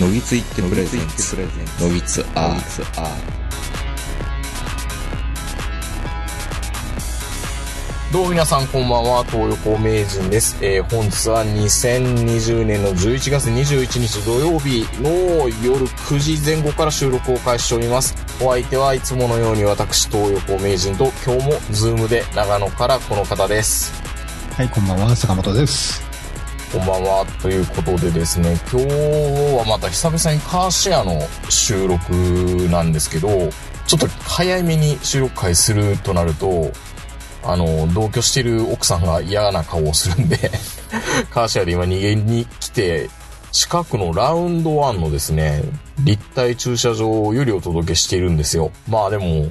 [0.00, 1.36] のぎついってプレゼンツ
[1.82, 3.38] のぎつアー
[8.12, 10.56] どうも皆さんこんばんは、東横名人です。
[10.62, 18.14] えー、本日は2020年の11月21日土曜日の夜9時前後から収録を開始しております。
[18.40, 23.92] お相手はいつものように私、東横名人と今日もズームで長野からこの方です。
[24.54, 26.07] はい、こんばんは、坂本です。
[26.70, 27.24] こんばんは。
[27.40, 28.86] ということでですね、今日
[29.56, 31.18] はまた久々にカーシェアの
[31.48, 32.12] 収録
[32.70, 33.28] なんですけど、
[33.86, 36.70] ちょっと早めに収録会するとなると、
[37.42, 40.36] あの、同居してる奥さんが嫌な顔をするんで、
[41.32, 43.08] カーシェアで今逃げに来て、
[43.50, 45.62] 近くのラウンドワンのですね、
[46.00, 48.72] 立体駐車場よりお届けしているんですよ。
[48.86, 49.46] まあでも、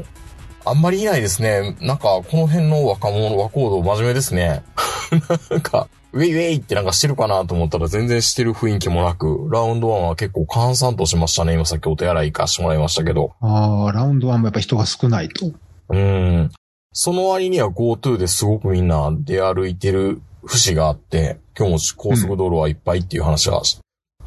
[0.69, 1.75] あんまりいないですね。
[1.81, 4.63] なんか、この辺の若者、若行動真面目ですね。
[5.49, 11.53] なんか、ウェイウェイってなんかしてるかなと思ったら全然してる雰囲気もなく、ラウンドワンは結構閑散としましたね。
[11.53, 13.33] 今さっきお手洗い行かしてもらいましたけど。
[13.41, 15.51] ああ、ラウンドワンもやっぱ人が少ないと。
[15.89, 16.51] うん。
[16.93, 23.61] その割には GoTo ですごくみんな出歩いてる節があって、今日も高速道路はいっぱいっていう話は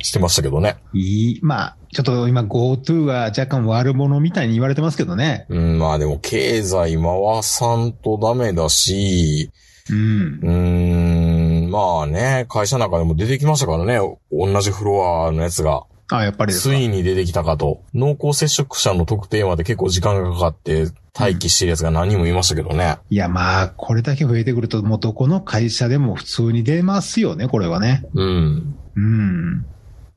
[0.00, 0.76] し,、してましたけどね。
[0.92, 5.46] いい、まあ、ちょっと今 GoTo は若干悪者みたいに言われてますけどね。
[5.48, 9.50] うん、まあでも経済回さんとダメだし、
[9.90, 10.46] うんう。
[10.46, 13.98] ーん、まあね、会社の中でも出てきましたからね、
[14.30, 15.84] 同じフロアのやつが。
[16.12, 17.82] ああ、やっぱりついに出てきたかと。
[17.94, 20.86] 濃厚接触者の特定まで結構時間がかかって
[21.18, 22.98] 待機してるやつが何人もいましたけどね。
[23.10, 28.04] いや、まあ、これだけ増えてくると、もうどこの会社でも普通に出ますよね、これはね。
[28.14, 28.76] うん。
[28.96, 29.66] うん。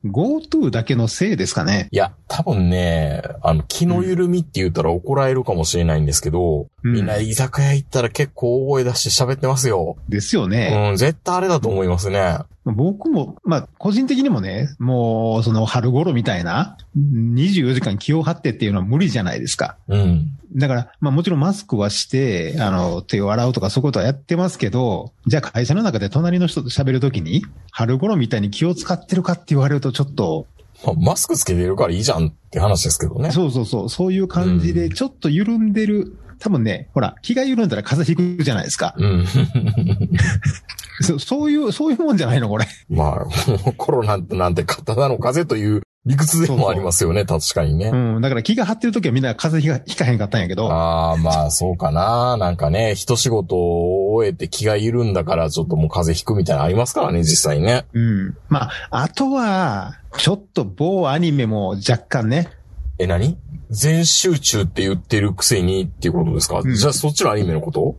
[0.04, 1.88] GoTo だけのせいですかね。
[1.90, 9.96] いや、多分ね、あの、気の緩みって言ったら怒られるかもしれないんですけど、うんみんな居酒屋行ったら結構大声出して喋ってますよ。
[10.08, 10.90] ですよね。
[10.90, 12.38] うん、絶対あれだと思いますね。
[12.72, 19.76] 僕も、まあ、個人的にもね、もう、その春頃みたいな、24時間気を張ってっていうのは無理じゃないですか。
[19.88, 20.30] うん。
[20.56, 30.46] だから、まあもちろんマスクはして、あの、手を洗うとかそういうことはやってますけど、じゃあ会社の中で隣の人と喋るときに、春頃みたいに気を使ってるかって言われるとちょっと、
[30.86, 33.30] まあマスクつけてるからいいじゃんって話ですけどね。
[33.30, 36.16] そうそうそう、そういう感じでちょっと緩んでる。
[36.38, 38.94] 多分ね、ほら、気が緩んだら風邪ひくじゃないですか。
[38.96, 39.26] うん。
[41.02, 42.66] そそういう、そういうもんじゃないの、これ。
[42.88, 43.26] まあ、
[43.76, 47.88] コロナなんてただの風邪という理屈でもありますよね、確かにね。
[47.88, 48.20] うん。
[48.20, 52.36] だから気が張ってるときはみんな風邪ひかひかへんかったんやけど、ああ、まあ、そうかな。
[52.36, 57.86] なんかね、一仕事を終えて気が緩んだから、ちょっともう風邪ひくみたいなのありますからね、実際ね。
[57.94, 58.36] うん。
[58.48, 62.50] まあ、あとは、ちょっと某アニメも若干ね、
[62.98, 63.38] え、何？
[63.70, 67.96] 全集中って言ってるくせにっていうことですか、うんじゃあそっちのアニメのこと？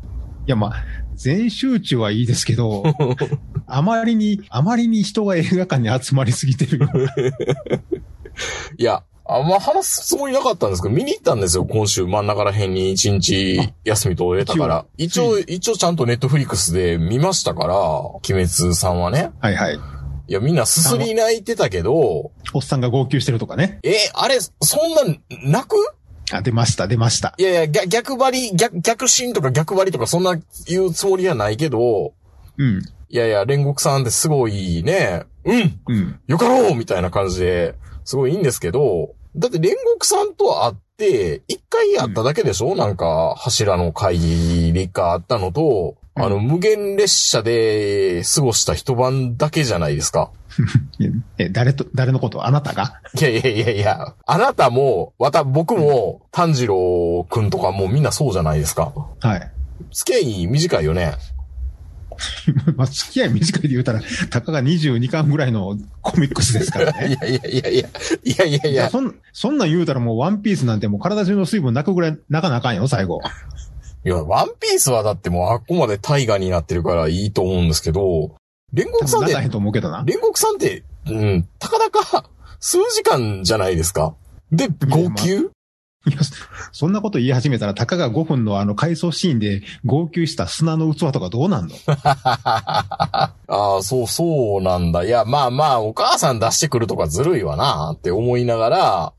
[0.47, 0.73] いや、まあ、
[1.15, 2.83] 全集中はいいですけど、
[3.67, 6.87] あまりに、あまりに人が映画館に集まりすぎてる。
[8.77, 14.85] いや、あんま話すつもりなかったんですけど、見に行ったんですよ、今週真ん中ら辺に一日休み取れたから。
[14.97, 19.31] 一応、一応ちゃんとネットフリックスで見ましたから、鬼滅さんはね。
[19.39, 19.79] はいはい。
[20.27, 23.79] いや、みんなすすり泣いてたけど、おっさんが号泣してるとかね。
[23.83, 24.53] え、あれ、そ
[24.87, 25.75] んな、泣く？
[26.31, 27.35] あ、出ました、出ました。
[27.37, 32.13] いやいや、逆逆張り、逆、逆進とか逆張りとかそんな言うつもりはないけど、
[32.57, 36.19] うん、いやいや、煉獄さんってすごいね、うんうん。
[36.25, 50.31] よかろうみたいな感じで、すごいいいんですけど、だって煉獄さんと会って、一回やっただけでしょ、なんか、柱の会議があったのと、うんあの、無限列車で過ごした一晩だけじゃないですか。
[51.37, 52.45] え、誰と、誰のこと？
[52.45, 53.01] あなたが？
[53.19, 58.93] いやいやいやいや、あなたも、また僕も、炭治郎くんとかもうみんなそうじゃないですか。
[59.19, 59.51] はい。
[59.91, 61.15] 付き合い短いよね。
[62.77, 63.99] まあ、付き合い短いで言うたら、
[64.29, 67.17] たかが22巻ぐらいのコミックスですからいね。
[67.21, 67.89] やいやいやいや、
[68.23, 73.19] いやいやいや、いやそん、そんなん言うたらもうワンピースなんてもう体中の水分泣くぐらい泣かなあかんよ、最後。
[74.05, 78.35] いや、ワンピースはだってもうあっこまで大河になってるからいいと思うんですけど、
[78.73, 80.03] 煉獄さんって泣かへんと思うけどな。
[80.03, 82.29] 煉獄さんって、うん、たかだか
[82.59, 84.15] 数時間じゃないですか。
[84.51, 85.49] で、号泣、
[86.07, 86.19] いや、
[86.71, 91.73] そんなこと言い始めたら、たかが5分のあの回想シーンで号泣した砂の器とかどうなんの？
[91.87, 95.03] ああ、そうそうなんだ。
[95.03, 99.13] いや、まあまあ、お母さん出してくるとかずるいわなって思いながら、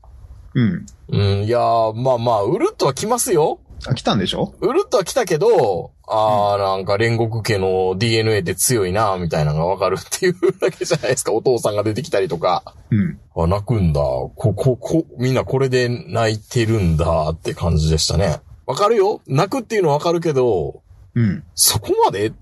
[0.53, 0.85] うん。
[1.09, 1.59] うん、いや、
[1.93, 3.59] まあまあ、うるっとは来ますよ。
[3.85, 4.55] あ、来たんでしょ？
[4.59, 11.31] うるっとは来たけど、ああ、なんか煉獄家の DNA って強いな、みたいなのがわかるっていうだけじゃないですか。
[11.33, 12.63] お父さんが出てきたりとか。
[12.89, 13.19] うん。
[13.35, 14.01] あ、泣くんだ。
[14.01, 18.41] こ、こ、こ、みんなこれで泣いてるんだって感じでしたね。
[18.65, 20.81] わかるよ泣くっていうのはわかるけど、
[21.13, 21.43] うん。
[21.55, 22.33] そこまでっ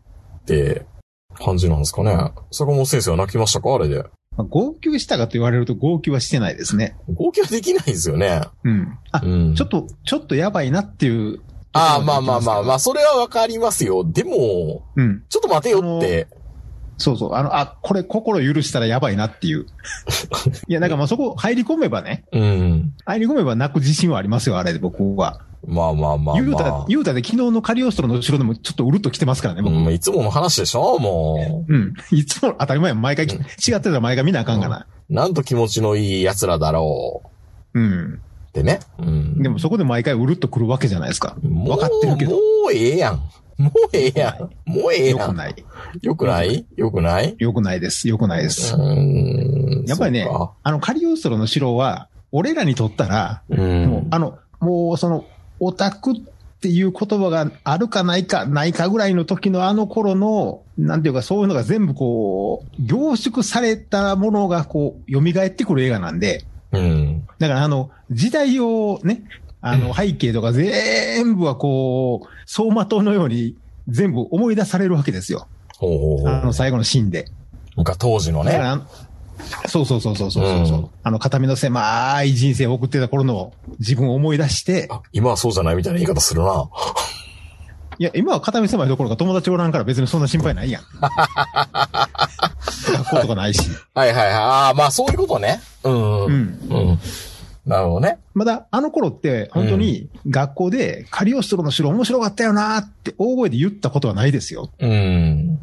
[0.45, 0.85] て
[1.35, 2.31] 感じなんですかね。
[2.51, 3.73] 坂本先生は泣きましたか？
[3.73, 4.03] あれで。
[4.37, 6.95] まあ号泣したかと言われると号泣はしてないですね。
[7.13, 8.41] 号泣できないですよね。
[8.63, 8.97] うん。
[9.11, 11.41] あ、うんちょっと、ちょっとやばいなっていう。
[11.71, 14.03] ああ、まあまあまあまあ、それはわかりますよ。
[14.05, 15.23] でも、うん。
[15.29, 16.27] ちょっと待てよって。
[16.97, 17.33] そうそう。
[17.35, 19.65] あの、あ、これ心許したらやばいなっていう。
[20.67, 22.93] いや、なんかまあそこ入り込めばね、うん。
[23.05, 25.41] 入り込めば泣く自信はありますよ、あれで僕は。
[25.67, 26.85] まあまあまあ言うた。
[26.87, 29.75] 言うたら昨日のカリオストロの後ろでもちょっとうるっと来てますからね、僕。
[29.75, 31.93] うん、いつもの話でしょもうん。
[32.11, 34.85] いつも当たり前や毎回、違ってたら毎回見なあかんかな。
[35.09, 35.13] う。
[35.13, 37.23] なんと気持ちのいい奴らだろ
[37.73, 37.79] う。
[37.79, 38.21] うん。
[38.49, 38.79] ってね。
[38.99, 39.41] うん。
[39.41, 41.35] でもそこで毎回うるっと来るわけじゃないですか。
[41.41, 42.31] 分かってるけど。
[42.31, 42.37] も
[42.69, 43.21] うええやん。
[43.57, 44.69] もうええやん。
[44.69, 45.19] もうええやん。
[45.19, 45.65] よくない。
[46.01, 46.65] よくない？
[46.75, 47.35] よくない？
[47.37, 48.07] よくないです。
[48.09, 48.75] よくないです。
[48.75, 49.85] うん。
[49.87, 50.27] やっぱりね
[50.63, 53.85] あのカリオストロの城は、俺らにとったら、うん。
[53.85, 55.25] もう、あの、もうその、
[55.61, 56.15] オタクっ
[56.59, 67.25] ていう言葉があるかないか、ないかぐらいの時のあの頃の、なんていうかそういうのが全部こう、凝縮されたものがこう、蘇ってくる映画なんで、うん。
[67.39, 69.23] だからあの、時代をね、
[69.67, 73.55] あの、背景とか全部はこう、走馬灯のように
[73.87, 75.47] 全部思い出されるわけですよ。
[75.79, 76.27] ほうほうほう。
[76.29, 77.31] あの最後のシーンで。
[77.75, 78.59] が当時のね。
[79.67, 86.69] そうそうそうそうそうそう、うんあの、片身の狭い人生を送ってた頃の自分を思い出して、あ今はそうじゃないみたいな言い方するな。
[87.97, 90.83] いや、今は片身狭いどころか友達おらんから別にそんな心配ないやん。
[92.93, 93.67] 学校とかないし。
[93.95, 94.33] はいはいはい。
[94.33, 95.59] ああ、まあそういうことね。
[95.83, 96.25] うん。
[96.25, 96.99] ううん。
[97.65, 97.69] ん。
[97.69, 98.19] なるほどね。
[98.33, 104.71] まだ、あの頃って、本当に学校でカリオストロの城面白かったよなーって大声で言ったことはないですよ。
[104.79, 105.59] うん。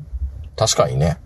[0.56, 1.18] 確かにね。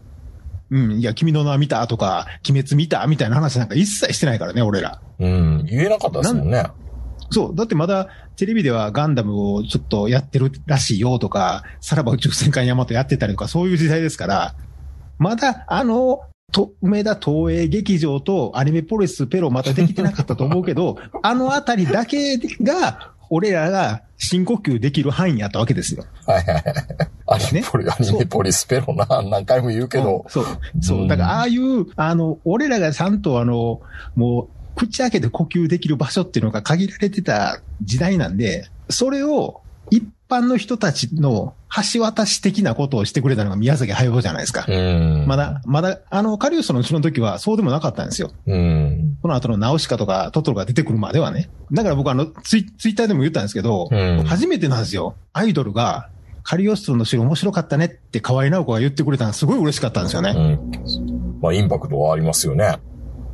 [0.71, 0.93] うん。
[0.99, 5.01] いや、君の名見たとか、鬼滅見たみたいな話なんか一切してないからね、俺ら。
[5.19, 5.65] うん。
[5.65, 6.67] 言えなかったですもんね。
[7.31, 7.55] そう。
[7.55, 14.55] だってまだ、テレビではガンダムをちょっとやってるらしいよとか、さらば宇宙戦艦ヤマトやってたりとか、そういう時代ですから、
[15.19, 16.21] まだ、あの、
[16.53, 26.05] と、梅田東映劇場とアニメポリスペロまたできてなかったと思うけど、 あのあたりだけが、俺らが深呼吸できる範囲やったわけですよ。
[26.27, 26.65] はいはいはい。
[27.27, 30.25] アニメポリ、アニメポリスペロな、何回も言うけど。
[30.29, 30.45] そう。
[30.81, 31.05] そうう。
[31.05, 33.81] んだから、ああいう、あの、俺らがちゃんとあの、
[34.15, 41.55] もう、口開けて呼吸できる場所っていうのが限られてた時代なんで、それを一般の人たちの
[41.93, 44.65] 橋渡し的なことをしてくれたのが宮崎駿じゃないですか。
[44.67, 45.25] うん。
[45.27, 48.33] まだ、まだ、あの、カリウスの後ろの時はそうでもなかったんですよ。
[48.47, 49.19] うん。
[49.23, 51.51] この後のナウシカとかトトロが出てくるまではね。
[51.73, 55.15] だから僕あの、ツイツイッターでも言ったんですけど、うん初めてなんですよ。
[55.33, 56.09] アイドルが、
[56.43, 60.31] カリオストロの城面白かったねって河合直子が言ってくれたのすごい嬉しかったんですよね。
[60.31, 61.41] うん。
[61.41, 62.79] まあ、インパクトはありますよね。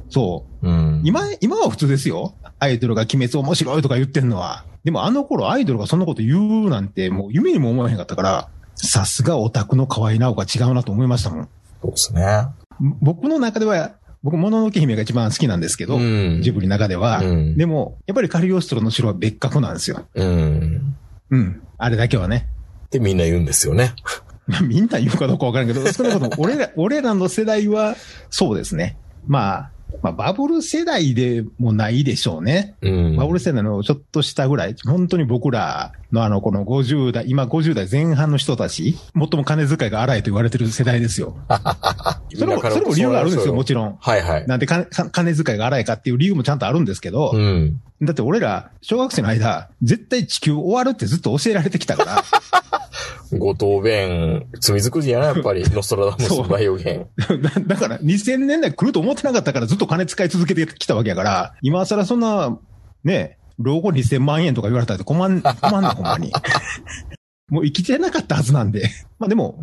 [0.08, 0.69] そう。
[0.69, 1.02] うん。
[1.05, 2.34] 今、今は普通ですよ。
[2.62, 4.64] アイドルが鬼滅面白いとか言ってんのは。
[4.84, 11.48] でもあの頃アイドルがそんなこと言うなんてもう夢にも思わへんかったから、さすがオタクの河合直子が違うなと思いましたもん。
[11.82, 12.46] そうですね。
[13.00, 13.92] 僕の中では、
[14.22, 17.18] 僕、もののけ姫が一番好きなんですけど、うんジブリの中では。
[17.18, 20.06] うんでも、やっぱりカリオストロの城は別格なんですよ。
[20.14, 20.96] うん。
[21.30, 21.62] うん。
[21.78, 22.48] あれだけはね。
[22.86, 23.94] ってみんな言うんですよね。
[24.46, 27.96] ま あみんな言うかどうかわからんけど、少なくとも俺ら、俺らの世代は、
[28.30, 28.96] そうですね。
[29.26, 29.70] まあ、
[30.02, 32.74] まあ、バブル世代でもないでしょうね。
[32.82, 33.17] うん。
[33.17, 41.36] バブル世代のちょっとしたぐらい、本当に僕らのあの、この50代、今50代前半の人たち、最も金遣いが荒いと言われてる世代ですよ。
[42.34, 43.96] それも、それも理由があるんですよ、もちろん。
[44.00, 44.46] はいはい。
[44.46, 47.81] なんで金か金遣いが荒いかっていう理由もちゃんとあるんですけど、うん。
[48.02, 52.24] だって俺ら、小学生の間、絶対地球終わるってずっと教えられてきたから、
[53.38, 55.62] 五等弁、罪作りやな、やっぱり。
[55.70, 57.06] ノストラダムスの大予言。
[57.19, 62.58] だ だから2000年代来ると思ってなかったからずっと金使い続けてきたわけやから、今更そんな、
[63.04, 66.32] ね、老後2000万円とか言われたら困ん、 困んない、ほんまに。
[67.48, 68.88] もう生きてなかったはずなんで。
[69.19, 69.62] まあでも、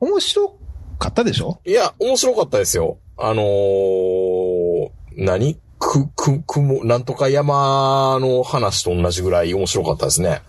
[0.00, 0.56] 面白
[0.98, 1.60] かったでしょ？
[1.64, 2.98] いや、面白かったですよ。
[3.18, 5.58] あのー、何？
[5.78, 10.42] く、く、くも、なんとか山の話と同じぐらい面白かったですね。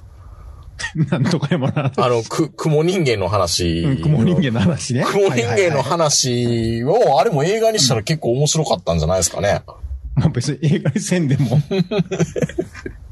[1.09, 1.91] なんとか山な。
[1.95, 3.79] あの、く、雲人間の話。
[3.81, 5.03] うん雲人間の話ね。
[5.09, 9.61] 雲人間の話を、あれも映画にしたら結構面白かったんじゃないですかね。
[10.15, 11.57] まあ別に映画にせんでも。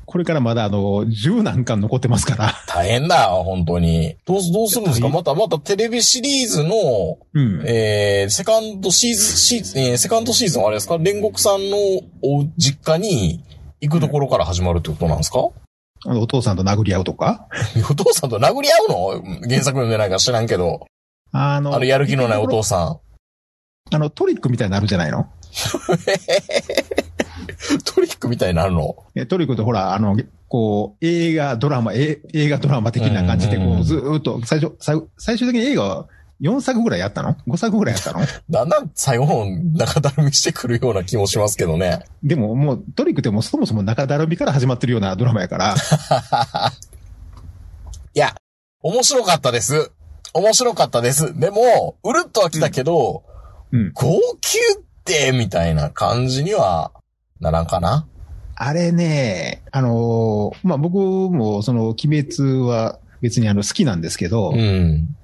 [0.05, 2.53] これからまだあの、10何巻残ってますから。
[2.67, 4.17] 大変だよ、本当に。
[4.25, 5.07] どうす、どうするんですか？
[5.07, 7.63] また、またテレビシリーズの、うん。
[7.65, 10.95] えー、セカンドシーズン、シーズン、えーセカンドシーズンはあれですか？
[10.95, 11.77] 煉獄さんの
[12.21, 13.41] お実家に
[13.79, 15.47] 行くところから始まるってことなんですか、
[16.05, 17.47] あのお父さんと殴り合うとか？
[17.89, 18.89] お父さんと殴り合う
[19.21, 19.39] の？
[19.47, 20.85] 原作読んでないから知らんけど。
[21.31, 22.99] あの、あの、やる気のないお父さ
[23.93, 25.19] あの、トリックみたいになるんじゃないの？
[25.21, 25.25] ん。
[27.85, 28.95] トリックみたいになるの？
[29.15, 30.17] えトリックってほら、あの、
[30.47, 36.07] こう、映画、ドラマ、え映画、ドラマ的な感じで、こう、ずーっと、最初、最最終的に映画は
[36.41, 38.25] 4作ぐらいやったの ?5 作ぐらいやったの？
[38.49, 42.05] だんだん最後の中だるみしてくるような気もしますけどね。
[42.23, 45.75] でももうトリックってもうそもそも中だるみから始まってるようなドラマやから、
[48.13, 48.35] いや、
[48.81, 49.91] 面白かったです。
[50.33, 51.37] 面白かったです。
[51.39, 53.23] でも、うるっとは来たけど、
[53.71, 53.91] うん。
[53.93, 56.91] 号泣って、みたいな感じには
[57.39, 58.07] ならんかな。
[58.55, 65.15] あれね、あのーまあ、僕もその鬼滅は別にあの好きなんですけど、うん。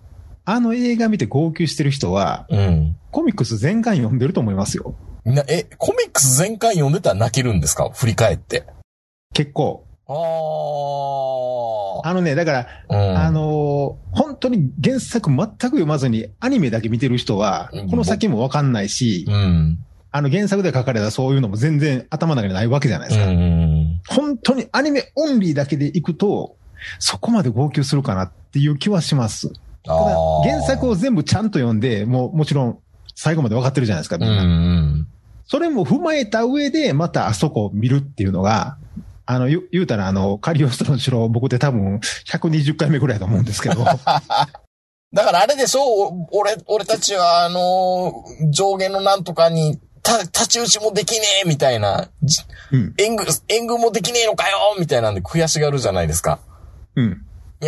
[0.50, 2.96] あの映画見て号泣してる人は、うん。
[3.12, 4.96] コミックス全巻読んでると思いますよ。
[5.26, 7.90] な、え、コミックス全巻読んでたら泣けるんですか？
[7.90, 8.66] 振り返って。
[9.34, 9.84] 結構。
[10.08, 10.14] あ
[12.10, 12.96] あのね、だから、あ。
[12.96, 13.18] うん。
[13.18, 19.80] あのー本当に原作全く読まずにアニメだけ見てる人はうん、この先もわかんないし、うん。
[20.12, 23.28] あの原作で書かれたそういうのも全然頭の中にないわけじゃないですか。
[23.28, 24.00] うん。
[24.08, 26.56] 本当にアニメオンリーだけでいくと、
[27.00, 29.52] そこまで号泣するかなっていう気はします。
[29.88, 30.44] あただあ。
[30.44, 32.80] 原作を全部ちゃんと読んで、もうもちろん
[33.16, 34.44] 最後まで分かってるじゃないですか、うんみんな。
[34.44, 35.08] うん。
[35.46, 38.78] それも踏まえた上で、またあそこを見るっていうのが、
[39.26, 43.84] あの、言うたら、あの、カリオストロの城、僕で多分120回目ぐらいだと思うんですけど、
[45.14, 45.82] だからあれでしょ？
[45.82, 52.42] お俺、俺たちは、あのー上限のなんとかに、た、立ち打ちもできねえみたいな、じ
[52.72, 56.40] うん、援軍、援軍もできねえのかよみたいなんで悔しがるじゃないですか。
[56.96, 57.22] うん。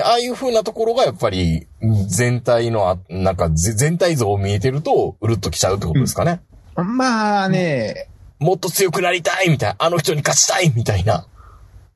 [0.03, 1.67] ああいう風なところがやっぱり、
[2.08, 6.41] 全体の、あなんか、ぜ全体像を見えてると、うるっときちゃうってことですかね。
[6.75, 11.25] まあね、もっと強くなりたいみたいな、あの人に勝ちたいみたいな。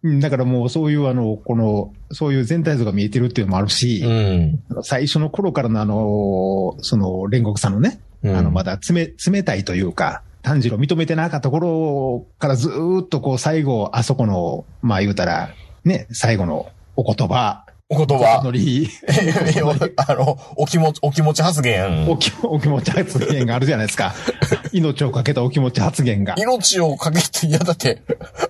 [0.04, 4.62] うんだからもうそういうあの、この、そういう全体像が見えてるっていうのもあるうし、ん。
[4.82, 15.52] 最初の頃からのあの、その、煉獄さんのね、うんあの、まだ冷、冷たいというか、炭治郎認めてなかった頃からずーっとこう最後、あそこの、まあ言うたら、
[15.86, 18.42] ね、最後のお言葉、お言お葉。
[18.44, 18.90] 乗り、
[19.98, 22.10] あの、お気持ち、お気持ち発言。
[22.10, 24.14] お気お気持ち発言があるじゃないですか。
[24.72, 26.36] 命をかけたお気持ち発言が。
[26.38, 28.02] 命をかけて、いやだって、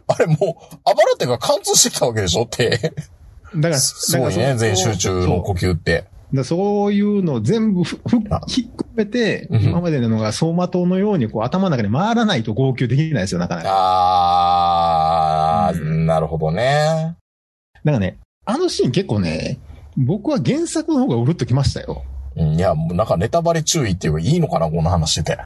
[0.07, 2.93] あれもう、あばら手が貫通してたわけでしょって。
[3.55, 6.05] だから、すごいね、全集中の呼吸って。
[6.33, 13.69] だそういうのを全部ふふあひっくめて、うん今までのが走馬灯のようにこう頭の中に回らないと号泣できないですよ、なかなか。
[15.67, 17.15] あー、うなるほどね。
[17.83, 19.59] だからね、あのシーン結構ね、
[19.97, 22.03] 僕は原作の方がうるっときましたよ。
[22.35, 25.39] うんいや、もうなんかネタバレ注意っていうかいいのかな、この話してて。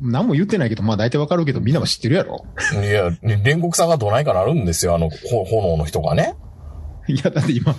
[0.00, 2.44] 何も言ってないけど、まあ大体わかるけど、みんなも知ってるやろ。
[2.74, 6.34] いや、ね煉獄さんがどないかなるんですよ、あの、ほ炎の人がね。
[7.08, 7.74] いや、だって今、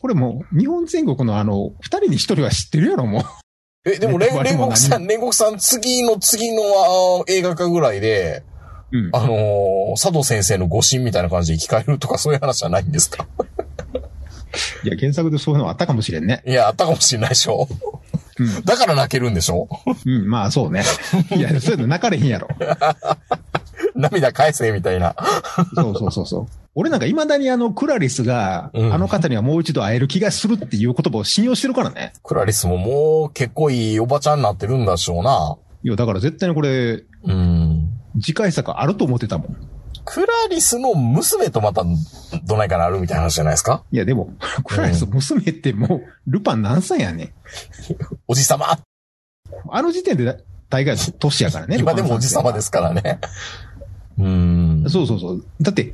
[0.00, 3.22] これもう、日本全国のあの、二人に一人は知ってるやろ、もう。
[3.90, 6.62] え、でも、煉獄 さん、煉獄さん、次の次の
[7.28, 8.42] 映画化ぐらいで、
[8.90, 9.10] うん。
[9.12, 9.68] あのー
[10.00, 13.26] 佐藤先生の誤信みたいな感じで生き返るとかそういう話じゃないんですか？
[14.84, 16.42] いや、原作でそういうのあったかもしれんね。
[16.46, 17.68] いや、あったかもしれないでしょ
[18.38, 18.64] うん。
[18.64, 19.68] だから泣けるんでしょ
[20.06, 20.82] うん、まあそうね。
[21.36, 22.48] いや、そういうの泣かれへんやろ。
[23.94, 25.14] 涙返せ、みたいな。
[25.74, 26.46] そうそうそうそう。
[26.74, 32.12] 俺なんか未だにあの、クラリスが、うんあの方にはもう一度会える気がするっていう言葉を信用してるからね。
[32.22, 35.56] クラリスももう結構いいおばちゃんになってるんだしょうな。
[35.82, 37.90] いや、だから絶対にこれ、うん。
[38.20, 39.56] 次回作あると思ってたもん。
[40.10, 41.84] クラリスの娘とまた
[42.44, 43.84] どないかなるみたいな話じゃないですか？
[43.92, 44.30] いや、でも、
[44.64, 47.32] クラリス娘ってもう、ルパン何歳やねん。
[48.26, 48.78] おじさま
[49.70, 50.38] あの時点で
[50.70, 51.76] 大概年やからね。
[51.78, 53.18] 今でもおじさまですすからね。
[54.18, 54.84] うん。
[54.88, 55.44] そうそうそう。
[55.60, 55.92] だって、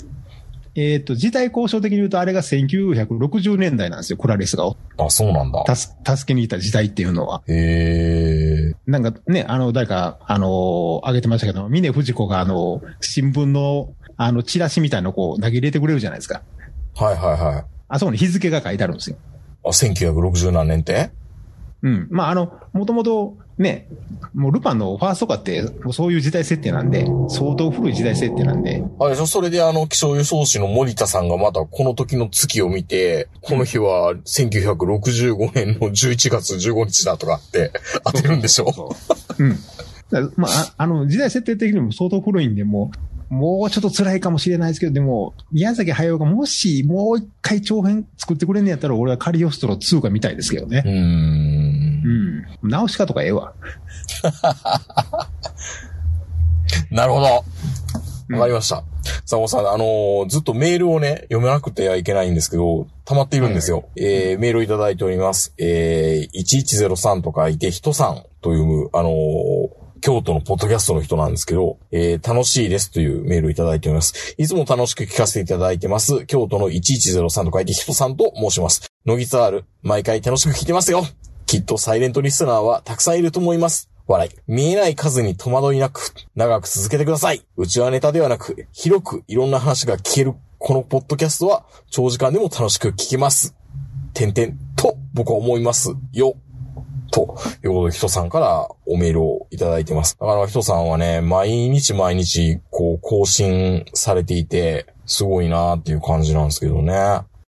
[0.76, 4.64] えっ、と、時代交渉的に言うとあれが1960年代なんですよ、クラリスが
[4.98, 5.62] あ、そうなんだ。
[5.64, 7.42] たす助けに行った時代っていうのは。
[7.46, 8.74] へえ。
[8.86, 16.42] なんかね、あの、誰か、あの、あげてましたけど、峰藤子があの、新聞の、あの、チラシみたいなのをこう投げ入れてくれるじゃないですか。
[16.94, 17.64] はいはいはい。
[17.88, 19.16] あそこに日付が書いてあるんですよ。
[19.64, 21.10] あ、1960何年って？
[21.82, 22.08] うん。
[22.10, 23.88] まあ、あの、もともとね、
[24.34, 29.26] もうルパンのファーストカって、もうそういう時代設定なんで、相当古い時代設定なんで、あれでしょ？
[29.26, 37.70] それであの、気象予想士の森田さんがまたこの時の月を見て、この日は1965年の11月15日だとかって
[38.04, 38.94] 当てるんでしょ？
[39.38, 39.56] うん。
[40.36, 50.88] まあ、ああの、時代設定的にも相当古いんで、もう、もうちょっと辛いかもしれないですけど、でも、宮崎駿がもし、もう一回長編作ってくれんねやったら、俺はカリオストロ2が見たいですけどねう。
[50.88, 50.96] ーん
[52.62, 52.66] う。
[52.66, 52.70] ん。
[52.70, 53.54] 直し方がええわ。
[56.90, 57.44] なるほど。
[58.28, 58.84] うんわかりました。
[59.26, 63.84] さあ、おさん、あのーずっとメールをね、読めなくてはいけないんですけど、溜まっているんですよ。
[63.96, 65.52] えー、メールをいただいております。
[65.58, 69.12] えー、1103と書いて、人さんという、あのー
[70.04, 74.34] 京都のポッドキャストの人なんですけど、えー、楽しいですというメールをいただいております。
[74.36, 76.26] いつも楽しく聞かせていただいてます。
[76.26, 78.92] 京都の1103と書いて、人さんと申します。
[79.06, 81.06] ノギツアール、毎回楽しく聞いてますよ。
[81.46, 83.88] きっとサイレントリスナーはたくさんいると思います。
[84.06, 84.30] 笑い。
[84.46, 87.40] 見えない数に戸惑いなく、長く続けてください。
[87.56, 93.54] うちはネタではなく、広くいろんな話が聞けるこのポッドキャストは、長時間でも楽しく聞けます。
[94.12, 96.34] てんてんと、僕は思いますよ。
[97.14, 100.16] と、いうことで、人さんからおメールをいただいてます。
[100.20, 106.92] だから、人さんはね、毎日毎日、こう、更新されていて、すごいなーっていう感じなんですけどね。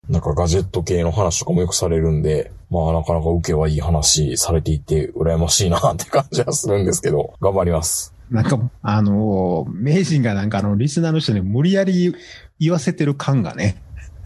[0.08, 8.16] なんかガジェット系の話とかもよくされるんで、まあなかなか受けはいい話されていて、羨ましいなって感じはするんですけど、頑張ります。
[8.32, 12.16] なんか、あのー名人がなんかあの、リスナーの人に無理やり
[12.60, 13.76] 言わせてる感がね。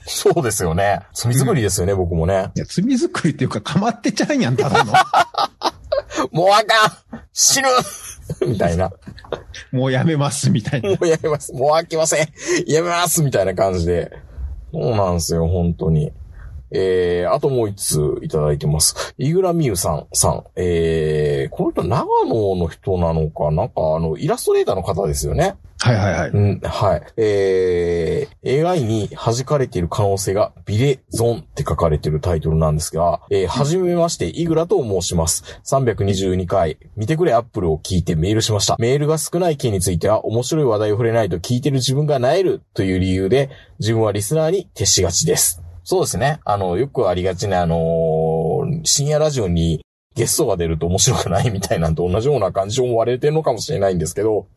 [0.05, 1.01] そうですよね。
[1.13, 2.51] 罪作りですよね、僕もね。
[2.55, 4.93] いや、罪作りっていうか、かまってちゃんやん、ただの。
[6.31, 7.67] もうあかん死ぬ
[8.47, 8.91] みたいな。
[9.71, 10.89] もうやめます、みたいな。
[10.89, 11.53] もうやめます。
[11.53, 12.27] もう飽きません。
[12.67, 14.11] やめますみたいな感じで。
[14.71, 16.11] そうなんですよ、本当に。
[16.73, 19.13] えー、あともう一通いただいてます。
[19.17, 20.43] イグラミユさん、さん。
[20.55, 23.51] えー、この人長野の人なのか？
[23.51, 25.55] なんかあの、イラストレーターの方ですよね。
[25.79, 26.29] はいはいはい。
[26.29, 27.03] うん、はい。
[27.17, 35.43] えー、AI に弾かれている可能性がビレゾンって書かれているタイトルなんですが、えー、はじめまして、イグラと申します。
[35.65, 38.77] 322回、見てくれアップルを聞いてメールしました。
[38.79, 43.49] メールが少ない件については面白い話題を触れないと聞いてる自分が萎えるという理由で、
[43.79, 45.62] 自分はリスナーに徹しがちです。
[45.83, 46.39] そうですね。
[46.45, 49.81] あの、よくありがちな、あのー深夜ラジオに
[50.15, 54.47] ゲストが出ると面白くないみたいなんと同じような感じを思われてるのかもしれないんですけど、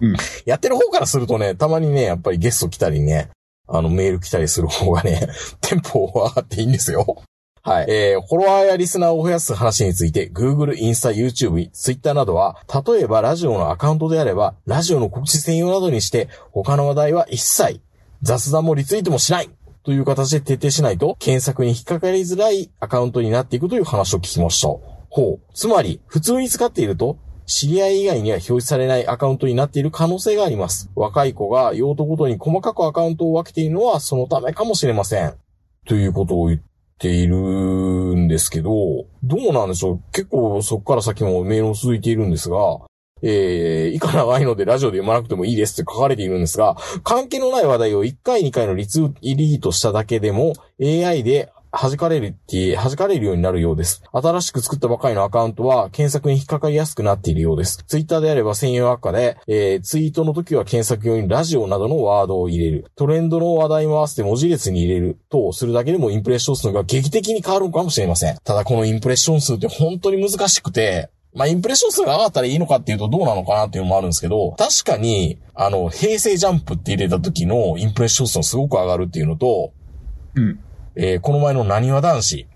[0.00, 0.16] うん
[0.46, 3.30] やってる方からするとね、たまにね、やっぱりゲスト来たりね、
[3.66, 5.28] あの、メール来たりする方がね、
[5.60, 7.22] テンポ上がっていいんですよ。
[7.62, 7.86] はい。
[7.88, 12.56] えー、フォロワーやリスナーを増やす話について、Google、インスタ、YouTube、Twitter などは、
[12.86, 17.80] 例えばラジオのアカウントであれば、ラジオの告知専用などにして、他の話題は一切、
[18.22, 19.50] 雑談もリツイートもしない
[19.88, 24.68] という形で徹底しないと、検索に引っかかりづらいアカウントになっていくという話を聞きました。
[24.68, 25.40] ほう。
[25.54, 30.90] つまり、普通に使っていると、知り合い以外には表示されないアカウントになっている可能性があります。
[30.94, 35.32] 若い子が用途ごとに細かくアカウントを分けているのはそのためかもしれません。
[35.86, 36.60] ということを言っ
[36.98, 38.70] ているんですけど、
[39.22, 42.58] どうなんでしょう結構そこから先もメールも続いているんですが、
[43.22, 54.02] えー、以下長いのでラジオで読まなくてもいいですって書かれているんですが、関係のない話題を1回2回のリツイリートしただけでも AI で弾かれるって、弾かれるようになるようです。
[54.12, 57.84] 新しく作ったばかりのアカウントは検索に引っかかりやすくなっているようです。
[57.86, 62.86] ツイッターであれば専用アカで、えー、ツイートの時は検索用にラジオなどのワードを入れる。
[62.96, 68.38] トレンドの話題も合わせて文字列に入れるとするだけでもインプレッション数が劇的に変わるのかもしれません。
[68.44, 79.72] ただこのインプレッション数って本当に難しくて、まあ、インプレッション数が上がったらいいのかっていうとどうなのかなっていうのもあるんですけど、確かに、あの、平成ジャンプって入れた時のインプレッション数がすごく上がるっていうのと、
[80.34, 80.60] うん。
[80.96, 82.46] えーこの前の何わ男子、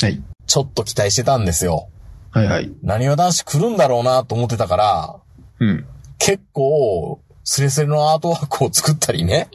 [0.00, 0.22] はい。
[0.46, 1.88] ちょっと期待してたんですよ。
[2.30, 2.72] はいはい。
[2.82, 5.16] 何わ男子来るんだろうなと思ってたから、
[5.60, 5.86] うん。
[6.18, 9.48] 結構、スレスレのアートワークを作ったりね。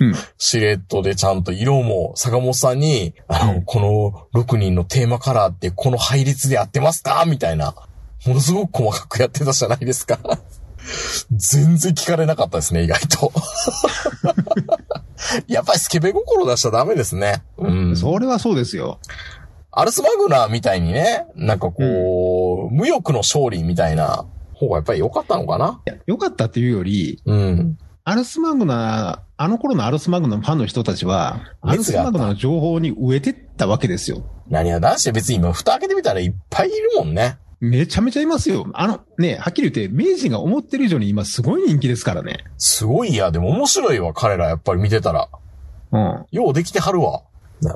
[0.00, 0.14] うん。
[0.38, 7.24] シレットでちゃんと色も、坂本さんに、あの、うんこの6人のテーマカラーってこの配列で合ってますか？
[7.26, 7.74] みたいな。
[8.26, 10.18] ものすごく細かくやってたじゃないですか。
[11.30, 13.32] 全然聞かれなかったですね、意外と。
[15.48, 17.42] やっぱりスケベ心出しちゃダメですね。
[17.58, 17.96] うん。
[17.96, 18.98] それはそうですよ。
[19.70, 27.78] アルスマグナーみたいにね、なんかこう、無欲の勝利みたいな方がやっぱり良かったのかな良かったっていうより、うん。
[28.08, 34.24] アルスマグナ、あの頃のアルスマグナのファンの人たちは、アルスマグナの情報に植えてったわけですよ。
[34.48, 37.38] 何は男子別に今蓋開けてみたらいっぱいいるもんね。
[37.58, 38.70] めちゃめちゃいますよ。
[38.74, 42.44] あの、ね、はっきり言って、明治が思ってる以上に今すごい人気ですからね。
[42.58, 45.28] すごいや、でも面白いわ、彼らやっぱり見てたら。
[45.90, 46.26] うん。
[46.30, 47.22] ようできてはるわ。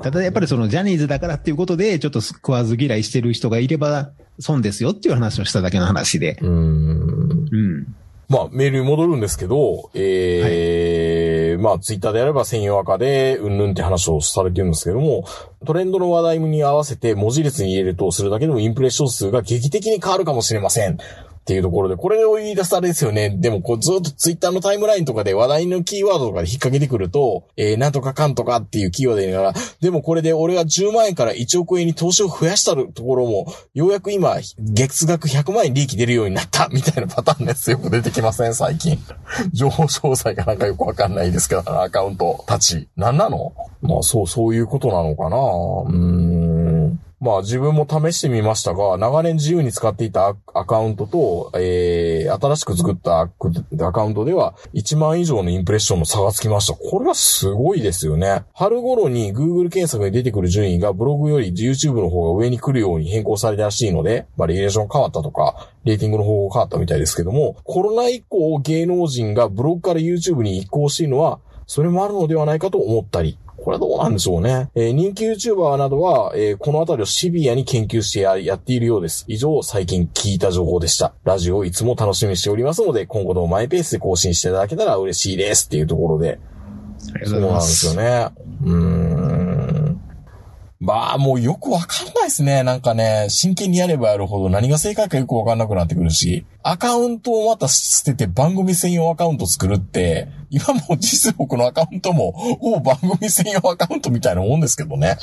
[0.01, 6.37] ただやっぱりそのジャニーズだからっていうことで、ちょっと食わず嫌いしてる人がいれば損ですよっていう話をしただけの話で。
[6.41, 6.51] うーん。
[6.51, 7.95] うん。
[8.31, 15.25] まあ、メールに戻るんですけど、えーまあ、ツイッターであれば専用赤で、うんぬんって話をされてるんですけども、
[15.65, 20.97] トレンドの話題に合わせて文字列に入れるとするだけでもインプレッション数が劇的に変わるかもしれません。
[21.41, 23.31] っていうところで、これを言い出すあれですよね。
[23.31, 38.99] でも、こうずっとツイッターのタイムラインとかで話題のキーワードとかで引っ掛けてくると、えー、なんとかかんとかっていうキーワードでながら、でもこれで俺は10万円から1億円に投資を増やしたところも、ようやく今、月額100万円利益出るようになった、みたいなパターンのやつよく出てきません、最近。
[39.51, 42.87] 情報詳細がなんかよくわかんないですけど、アカウントたち。
[42.95, 43.53] 何なの？
[43.81, 45.37] まあ、そう、そういうことなのかな
[45.87, 46.60] うん。
[47.21, 53.27] まあ自分も試してみましたが、長年自由に使っていたアカウントと、えー、新しく作ったア
[53.91, 56.73] カウントでは1万以上のインプレッションの差がつきました。
[56.73, 58.43] これはすごいですよね。
[58.55, 74.69] 春頃に Google 検索に出てくる順位がブログより YouTube の方が上に来るように変更されたらしいので、バリエーション変わったとか、レーティングの方法変わったみたいですけども、コロナ以降芸能人がブログから YouTube に移行しているのは、それもあるのではないかと思ったり、これはどうなんでしょうね。
[74.73, 79.25] えー、人気 YouTuber などは、えー、このあたりをシビアに研究してややっているようです。
[79.27, 81.13] 以上、最近聞いた情報でした。
[81.23, 86.39] ラジオをいつも楽しみにしておりますので、今後ともマイペースで更新していただけたら嬉しいですっていうところで。
[87.13, 87.87] ありがとうございます。
[87.87, 88.51] そうなんですよね。
[88.63, 89.00] うーん。
[90.81, 92.63] まあ、もうよくわかんないですね。
[92.63, 105.17] なんかね、真剣にやればやるほど何が正解かよくわかんなくなってくるし、アカウントをまた捨てて番組専用アカウント作るって、今もう実力のアカウントも、ほぼ番組専用アカウントみたいなもんですけどね。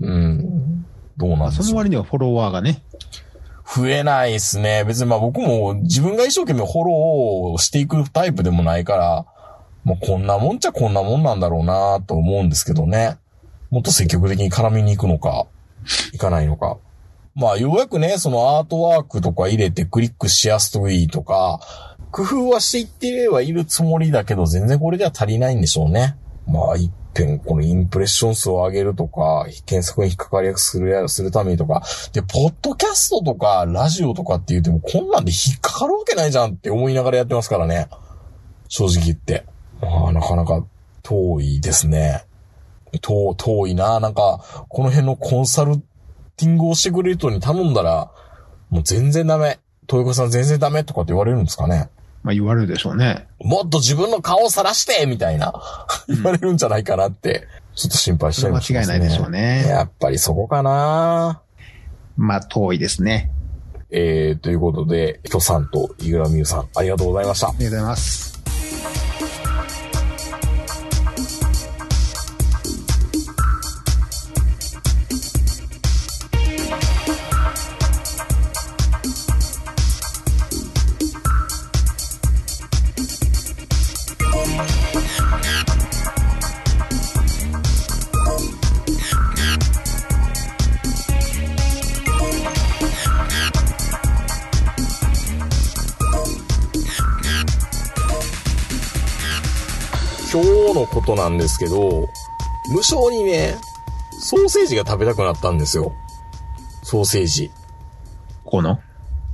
[0.00, 0.86] うん。
[1.18, 1.72] どうなんでそしょう。
[1.72, 2.82] の割にはフォロワーがね、
[3.66, 4.84] 増えないですね。
[4.84, 6.94] 別にまあ僕も自分が一生懸命フォロー
[7.52, 9.26] をしていくタイプでもないから、
[9.84, 13.18] もうこんなもんちゃこんなもんなんだろうなと思うんですけどね。
[13.70, 15.46] もっと積極的に絡みに行くのか、
[16.12, 16.78] 行かないのか。
[17.34, 21.60] まあようやくね、そのアートワークとか入れてクリックしやすくいいとか、
[22.10, 26.16] 工夫はしていってはいるつもりだけど、全然これでは足りないんでしょうね。
[26.46, 37.88] まあ一遍このインプレッション数を上げるとか、検索に引っかかりやすくするやするためにとか、で、ポッドキャストとか、ラジオとかって言っても、こんなんで引っかかるわけないじゃんって思いながらやってますからね。
[38.68, 39.44] 正直言って。
[39.80, 40.64] まあ、なかなか
[41.02, 42.24] 遠いですね。
[42.98, 44.00] 遠、遠いな。
[44.00, 45.78] なんか、この辺のコンサル
[46.36, 48.10] ティングをしてくれる人に頼んだら、
[48.70, 49.58] もう全然ダメ。
[49.82, 51.90] 豊子さん全然ダメとかって言われるんですかね。
[52.22, 53.26] まあ言われるでしょうね。
[53.40, 55.52] もっと自分の顔を晒してみたいな、
[56.08, 61.42] 言われるんじゃないかなって、ちょっと心配しちゃいました、間違いないでしょうねやっぱりそこかな。
[62.16, 63.30] まあ遠いですね。
[63.90, 67.54] えー、ということで、ヒトさんとイグラミュウさん、ありがとうございましたあ。
[67.58, 68.39] りがとうございます。
[100.72, 102.08] 今日のことなんですけど、
[102.72, 103.56] 無性にね、
[104.20, 105.92] ソーセージが食べたくなったんですよ。
[106.84, 107.50] ソーセージ。
[108.44, 108.78] この？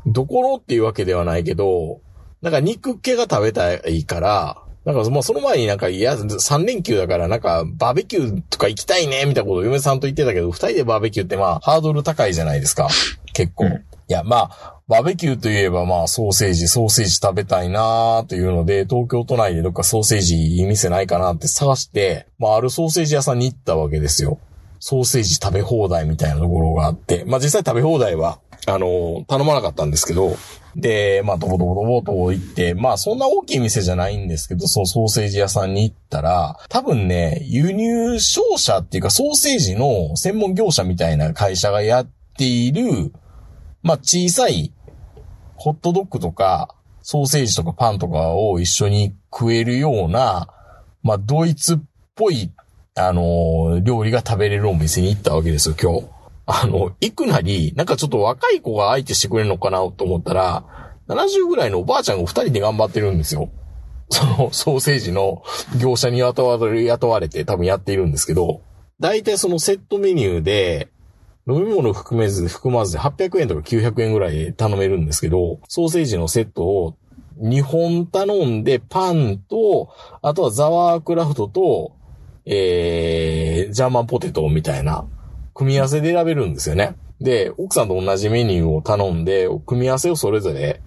[0.07, 2.01] どこのっていうわけではないけど、
[2.41, 12.89] なんか肉系が食べたいから、なんかまあその前になんか、いや、3連休だからなんかバーベキューとか行きたいね、みたいなことを嫁さんと言ってたけど、二人でバーベキューってまあハードル高いじゃないですか。
[13.35, 13.67] 結構。
[13.67, 24.39] うんいや、まあ、バーベキューといえばまあソーセージ、ソーセージ食べたいなーというので、東京都内でどっかソーセージいい店ないかなって探して、まああるソーセージ屋さんに行ったわけですよ。
[24.79, 30.37] ソーセージ食べ放題みたいなところがあって、まあ実際食べ放題は、あの、頼まなかったんですけど、
[30.77, 43.13] で、まあ、ドボドボドボと行って、まあ、そんな大きい店じゃないんですけど、そのソーセージ屋さんに行ったら、多分ね、輸入商社っていうか、ソーセージの専門業者みたいな会社がやっている、
[43.83, 44.73] まあ、小さい、
[45.67, 50.47] ホットドッグとか、ソーセージとかパンとかを一緒に食えるような、
[51.03, 51.79] まあ、ドイツっ
[52.15, 52.53] ぽい、
[52.95, 56.07] あの料理が食べれるお店に行ったわけですよ、今日。
[56.47, 60.65] あの、行くなり、なんかちょっと若い子が相手してくれるのかなと思ったら、
[61.09, 63.51] 70ぐらいのおばあちゃんが2人で頑張ってるんですよ。
[64.09, 65.43] その、ソーセージの
[65.81, 68.61] 業者に雇われ、雇われて多分やっているんですけど、
[69.01, 70.91] 大体そのセットメニューで、
[71.49, 76.97] 飲み物含めず、含まずで800円とか900円ぐらい頼めるんですけど、ソーセージのセットを
[77.41, 79.91] 2本頼んで、パンと、
[80.23, 81.93] あとはザワークラフトと、
[82.45, 85.07] えー、ジャーマンポテトみたいな、
[85.55, 86.97] 組み合わせで選べるんですよね。
[87.21, 90.83] で、奥さんと同じメニューを頼んで、組み合わせをそれぞれ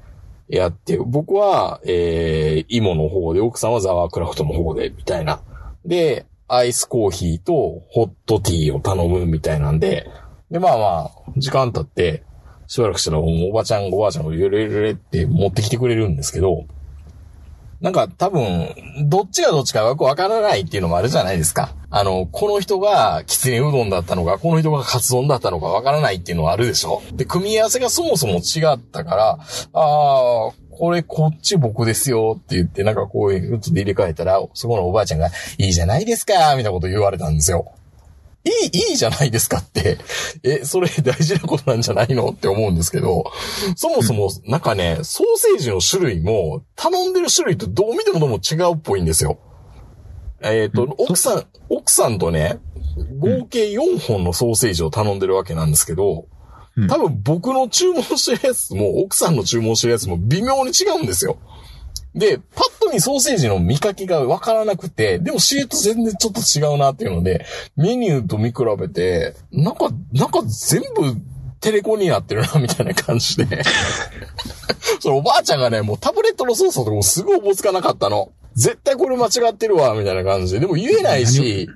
[0.49, 5.41] やって、僕は、えー、芋の方で、奥さんはザワークラフトの方で、みたいな。
[5.85, 10.09] で、アイスコーヒーとホットティーを頼むみたいなんで、
[10.51, 12.23] で、まあまあ、時間経って、
[12.67, 16.65] しばらくしたら、おばちゃん、おばあちゃんがゆれゆれって持ってきてくれるんですけど、
[17.81, 18.75] なんか多分、
[19.07, 21.73] どっちがどっちかよくわからないっていうのもあるじゃないですか。
[21.89, 27.01] あの、この人がきつねうどんだったのか、この人がカツ丼だったのかわからないっていうのはあるでしょ。
[27.13, 29.37] で、組み合わせがそもそも違ったから、あ
[29.73, 37.71] あ、これこっち僕ですよって言って、なんかこういううつで入れ替えたら、そこのおばあちゃんが、いいじゃないですかみたいなこと言われたんですよ。
[38.45, 39.97] いい、いいじゃないですかって。
[40.43, 43.25] え、それ大事なことなんじゃないのって思うんですけど、
[43.75, 49.39] そもそも、なんかね、ソーセージの種類も、頼んでる種類とどう見てもどうも違うっぽいんですよ。
[50.41, 52.59] えっ、と、うん奥さん、奥さんとね、
[53.19, 61.37] 合計4本のソーセージを頼んでるわけなんですけど、うん多分僕の注文してるやつも、奥さんの注文してるやつも微妙に違うんですよ。
[62.19, 71.15] で、パッと見ソーセージの見かけがわからなくて、でもシート全然ちょっと違うなっていうので、メニューと見比べて、なんか、なんか全部
[71.61, 73.63] テレコになってるな、みたいな感じで。
[74.99, 78.31] そのおばあちゃんがね、もうタブレットの操作とかもすごいおぼつかなかったの。
[78.53, 80.59] 絶対これ間違ってるわ、みたいな感じで。
[80.59, 81.69] でも言えないし、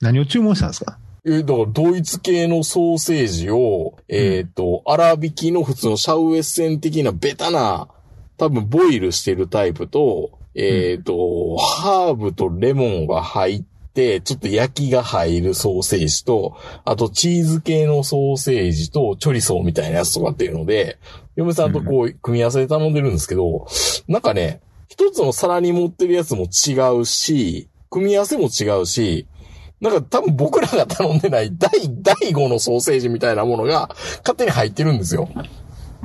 [0.00, 0.98] 何を注文したんですか？
[1.26, 7.88] え、だから、ドイツ系のソーセージを、えっ、と、粗挽きの普通のシャウエッセン的なベタな、
[8.38, 20.98] 多分ボイルしてるタイプと、えっ、と、ハーブとレモンが入って、ちょっと焼きが入るソーセージと、あとチーズ系のソーセージとチョリソーみたいなやつとかっていうので、
[21.36, 23.66] 嫁さんとこう、組み合わせで頼んでるんですけど、
[24.06, 29.26] なんかね、一つの皿に盛ってるやつも違うし、組み合わせも違うし、
[29.80, 31.70] なんか多分僕らが頼んでない第、
[32.02, 33.88] 第5のソーセージみたいなものが
[34.20, 35.28] 勝手に入ってるんですよ。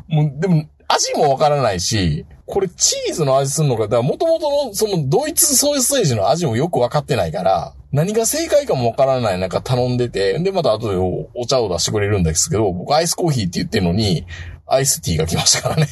[0.07, 14.25] もう、でも、味もわからないし、これチーズの味するのか、だから元々のそのドイツソーセージの味もよくわかってないから、何が正解かもわからない中頼んでて、で、また後でおお茶を出してくれるんですけど、僕アイスコーヒーって言ってるのに、
[14.65, 15.87] アイスティーが来ましたからね。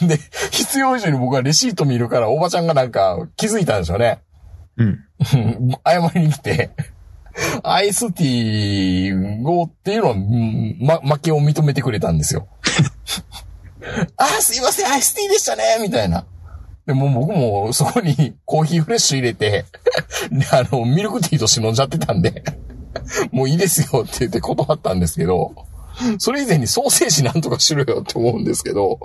[0.08, 0.18] で、
[0.50, 4.20] 必要以上に僕はレシート見るから、おばちゃんがなんか気づいたんでしょうね。
[4.76, 4.98] うん。
[5.84, 6.70] 謝りに来て、
[7.62, 12.48] アイスティーをっていうのは、うんま、負けを認めてくれたんですよ。
[14.16, 16.24] あー、すいません、アイスティーでしたね、みたいな。
[16.86, 19.64] でも僕もそこにコーヒーフレッシュ入れて、
[20.32, 22.42] であの、ミルクティーとして飲んじゃってたんで、
[23.30, 25.54] もういいですよって言って断ったんですけど、
[26.18, 28.98] それ以前にソーセージなんとかしろよって思うんですけど、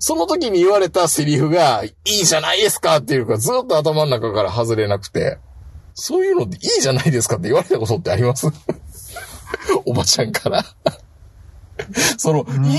[0.00, 5.38] その時に言われたセリフが、いいじゃないですかっていうか、ずっと頭の中から外れなくて、
[5.94, 8.46] そういうのっていいじゃないですかって言われたことってあります？
[9.84, 10.64] おばちゃんから。
[12.16, 12.78] その、いい、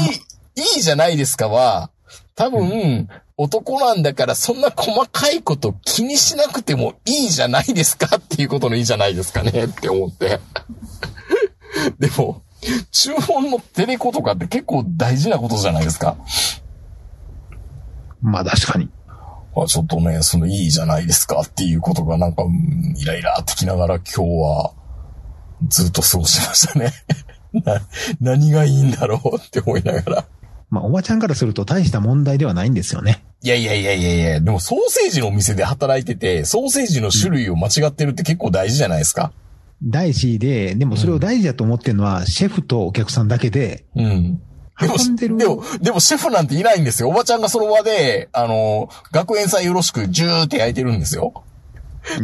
[0.59, 1.91] いいじゃないですかは、
[2.35, 10.39] 多分、男なんだからそんな細かいこと気にしなくてもいいじゃないですかっていうことのいいじゃないですかね って思って。
[11.99, 12.41] でも、
[12.91, 16.17] 注文のテレコとかって結構大事なことじゃないですか。
[18.21, 18.89] まあ確かに。
[19.55, 24.73] あちょっとね、そのいいじゃないですかっていうことがなんか、うんイライラってきながら今日は
[25.67, 26.91] ずっと過ごしてましたね。
[27.63, 27.81] な、
[28.19, 30.25] 何がいいんだろうって思いながら。
[30.69, 33.23] まあおばちゃんからすると大した問題ではないんですよね。
[33.41, 39.31] いやいやいやいやいや、でもソーセージのお店で働いてて、ソーセージの種類を間違ってるって結構大事じゃないですか。
[39.81, 44.41] 大事で、でもそれを大事だと思ってるのは、シェフとお客さんだけで、うん。
[44.79, 47.09] でも、でも、でもシェフなんていないんですよ。
[47.09, 51.43] おばちゃんがその場で、あの、学園祭よろしくジューって焼いてるんですよ。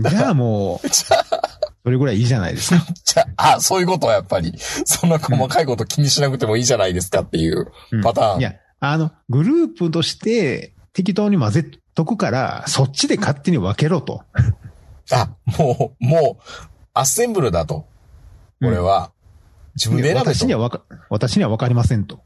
[0.09, 0.87] じゃあもう、
[1.85, 2.83] それぐらいいいじゃないですか。
[3.05, 8.39] じゃあ、あ、そういうことはやっぱり、そんな細かいこと気にしなくてもいいじゃないですかっていううんパターン。
[8.39, 14.23] いや、あの、グループとして適当に混ぜとくから、そっちで勝手に分けろと。
[15.11, 16.43] あ、もう、もう、
[16.95, 17.85] アッセンブルだと。
[18.59, 19.11] これは、
[19.75, 20.29] 自分で選べと。
[20.33, 22.23] 私にはわか、私には分かりませんと。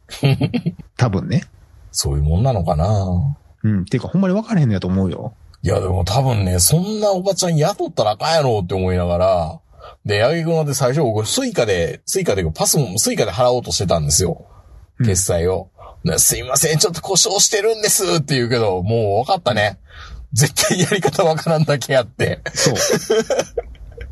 [0.96, 1.44] 多分ね。
[1.92, 3.84] そういうもんなのかなうん。
[3.84, 5.34] ていうか、ほんまに分からへんのやと思うよ。
[5.62, 9.60] いや、でも多分ね、そんなおばちゃん雇ったらあかんやろって思いながら、
[10.06, 14.46] で、八木くんはで最初僕、スイカで、スイカで、パスもスイカで払おうとしてたんですよ。
[15.00, 15.70] うん決済を。
[16.04, 19.80] ですいません、ちょっと故障してるんですって言うけど、もう分かったね。
[20.34, 22.42] 絶対やり方わからんだけやって。
[22.54, 22.76] そう。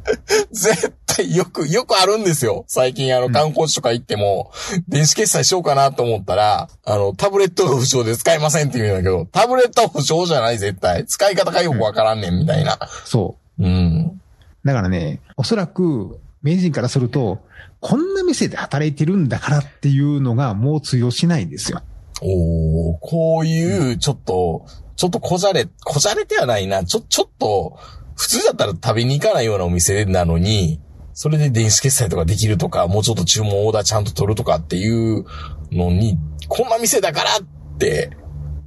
[0.51, 2.65] 絶対よく、よくあるんですよ。
[2.67, 4.51] 最近あの観光地とか行っても、
[4.87, 11.05] 電子決済しようかなと思ったら、あの、タブレットが不詳で使えませんって言うんだけど、タブレットは不詳じゃない絶対。
[11.05, 12.79] 使い方がよくわからんねんみたいな。
[13.05, 14.11] そうん。
[14.15, 14.67] う。
[14.67, 17.39] だからね、おそらく、名人からすると、
[17.79, 21.81] こんな店で働いてるんだからっていうのがもう通用しないんですよ。
[22.21, 24.65] おーこういう、ちょっと、
[24.95, 26.83] ちょっとこじゃれ、こじゃれてはないな。
[26.83, 27.77] ちょ、ちょっと、
[28.17, 30.81] 普通だったら食べに行かないようなお店なのに、
[31.13, 35.25] それで電子決済とかできるとか、もうちょっと注文オーダーちゃんと取るとかっていう
[35.71, 38.11] のに、こんな店だからって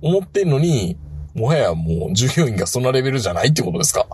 [0.00, 0.96] 思ってんのに、
[1.34, 4.06] もはやもう従業員がそんなレベルじゃないってことですか？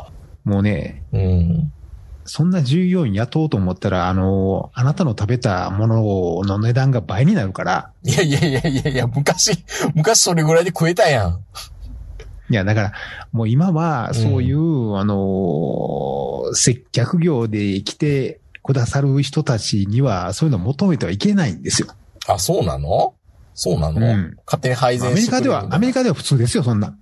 [0.45, 1.73] もうね、うん。
[2.25, 11.45] そんな従業員雇おうと思ったら、あの、あなたの食べたものの値段が倍になるから、いやいやいやいやいや、昔、昔それぐらいで食えたやん。
[12.51, 12.93] いや、だから、
[13.33, 21.89] もう今は、そういう、あの、接客業で来て、くださる人たちには、そういうのを求めてはいけないんですよ。
[22.27, 23.15] あ、そうなの？
[23.55, 26.97] そうなの、うん勝手に配ア膳メリカでは、アメリカカでは普通ですよ、そんな。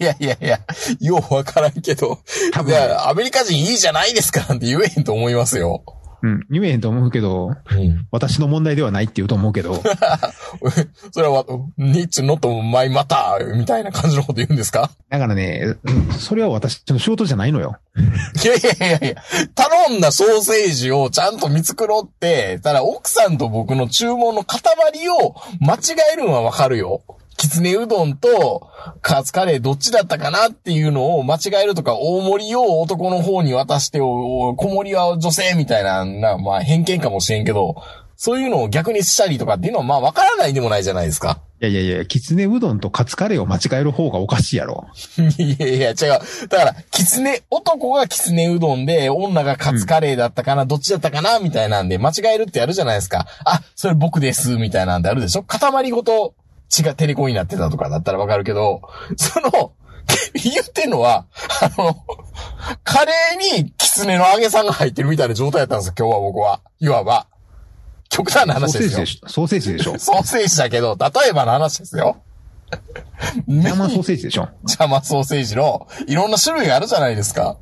[0.00, 0.60] いやいやいやいや、
[1.00, 2.20] ようわからんけど。
[2.52, 5.82] 多分いや、アメリカ人いいじゃないですかなんて言えへんと思いますよ。
[6.22, 6.46] うん。
[6.50, 8.06] 言えへんと思うけど、うん。
[8.10, 9.82] 私の問題ではないって言うと思うけど、
[11.12, 11.44] それは、
[11.78, 14.90] ニッチノットマイマターみたいな感じのこと言うんですか？
[15.08, 17.78] だからね、うんそれは私の仕事じゃないのよ。
[17.96, 19.22] いやいやいやいや、
[19.54, 24.60] 頼んだソーセージをちゃんと見繕って、ただ奥さんと僕の注文の塊
[25.08, 25.78] を間違
[26.12, 27.02] えるのはわかるよ。
[27.40, 28.68] きつねうどんと
[29.00, 37.76] カツカレーどっちだったかなっていうのを間違えるとか、大盛りを男の方に渡して、お小盛りは女性みたいな、なまあ偏見かもしれんけど、
[38.14, 41.40] そういうのを逆にしたりとかっていうのはまあわからないでもないじゃないですか。
[41.62, 44.86] いやいやいや、きつねうどんとカツカレーを間違える方がおかしいやろ。
[45.38, 45.96] いやいや、違う。
[46.48, 53.26] だから、きつね、男がきつねうどんで、女がカツカレーだったかな、どっちだったかな、みたいなんで、間違えるってやるじゃないですか。
[53.46, 56.34] あ、それ僕です、みたいなんであるでしょ塊ごと
[56.70, 58.80] 血がテレコになってたとかだったらわかるけど、
[59.16, 59.72] その、
[60.34, 61.26] 言ってんのは、
[61.60, 61.96] あの、
[62.84, 66.60] カレーにきつねの揚げさんが入ってるみたいな状態だったんですよ、今日は僕は。
[66.80, 67.26] いわば。
[68.08, 69.20] 極端な話ですよセージで。
[69.20, 69.28] しょ？
[69.28, 69.98] ソーセージでしょ？
[69.98, 72.16] ソーセージだけど、例えばの話ですよ。
[73.46, 74.48] 生ソーセージでしょ？
[74.64, 77.56] ジャマソーセージのいろんな種類があるじゃないですか。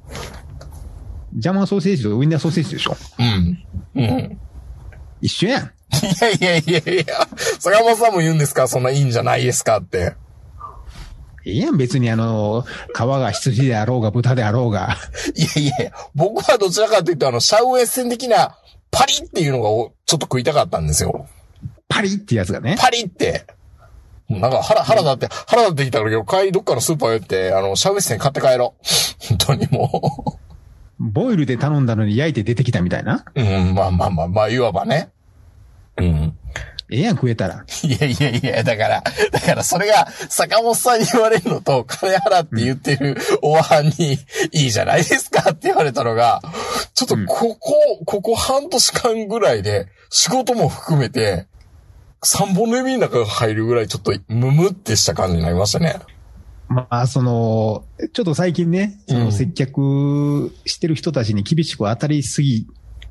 [1.35, 2.97] ジャマーソーセージとウインナーソーセージでしょ？
[3.18, 3.64] うん。
[3.94, 4.38] うん。
[5.21, 5.71] 一緒やん。
[6.02, 8.68] いやいやいやいや、坂本さんも言うんですか？
[8.68, 10.14] そんないいんじゃないですかって。
[11.44, 14.96] ええやん、別にあの、皮が羊であろうが豚であろうが。
[15.34, 18.58] いやいやいや、僕はどちらかというとあの、シャウエッセン的な
[18.90, 21.26] パリっていうのがおちょっと食いたかったんですよ。
[21.88, 22.76] パリってやつがね。
[22.78, 23.46] パリって。
[24.28, 28.84] なんか腹、腹だって、腹だってきたから今日帰りどっかのスーパー寄って、あの、シャウエッセン買って帰ろう。
[29.28, 30.38] 本当にも
[30.98, 33.24] ボイルで頼んだのに焼いて出てきたみたいな。
[33.34, 33.40] う。
[33.40, 35.11] うん、まあまあまあ、まあ、いわばね。
[35.98, 36.34] うん。
[36.90, 37.64] ええやん、食えたら。
[37.82, 44.18] いやいやいや、だから、だからそれが坂本さんに言われるのと、金払って言ってるおばはんに、
[44.52, 46.40] いいじゃないですかって言われたのが、
[46.94, 47.74] ちょっとここ、
[48.06, 51.46] ここ半年間ぐらいで、仕事も含めて、
[52.22, 56.00] 三本の指の中が入るぐらいちょっとムムってした感じになりましたね。
[56.68, 62.66] まあ、その、ちょっと最近ね、そうんの接客してる人たちに厳しく当たりすぎ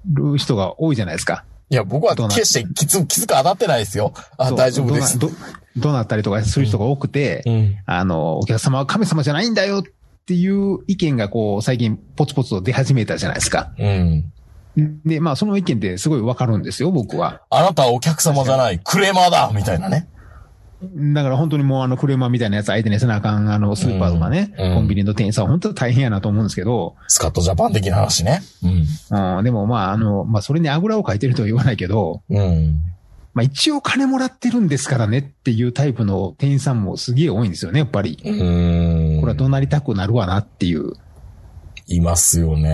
[0.05, 1.45] る人が多いじゃないですか。
[1.69, 4.13] いや、僕はどうな決してきつ、きつく当たってないですよ。
[4.37, 5.19] あ、大丈夫です。
[5.19, 5.35] どな
[5.75, 7.75] どなったりとかする人が多くて、うん。
[7.85, 9.83] あの、お客様は神様じゃないんだよっ
[10.25, 13.73] ていう意見がこう、最近ポツポツと出始めたじゃないですか。
[13.77, 14.31] うん。
[15.05, 17.41] で、まあ、その意見ってすごいわかるんですよ、僕は。
[17.49, 20.07] あなたはお客様じゃない、クレーマーだみたいなね。
[20.81, 28.41] だから本当にもうあの、クレーマーみたいなやつ相手にせなあかん、あの、スーパーとかね、うんコンビニの店員さんは本当に大変やなと思うんですけど、スカットジャパン的な話ね。
[29.09, 32.37] うん、でもまあ、あの、まあ、それにあぐらをかいてるとは言わないけど、うん。
[32.37, 32.81] うん。
[33.33, 38.19] まあ、一応金もらってるんですからねっていうタイプの店員さんもすげえ多いんですよね、やっぱり。
[38.23, 39.19] うん。
[39.21, 40.93] これは怒鳴りたくなるわなっていう。
[41.87, 42.69] いますよね。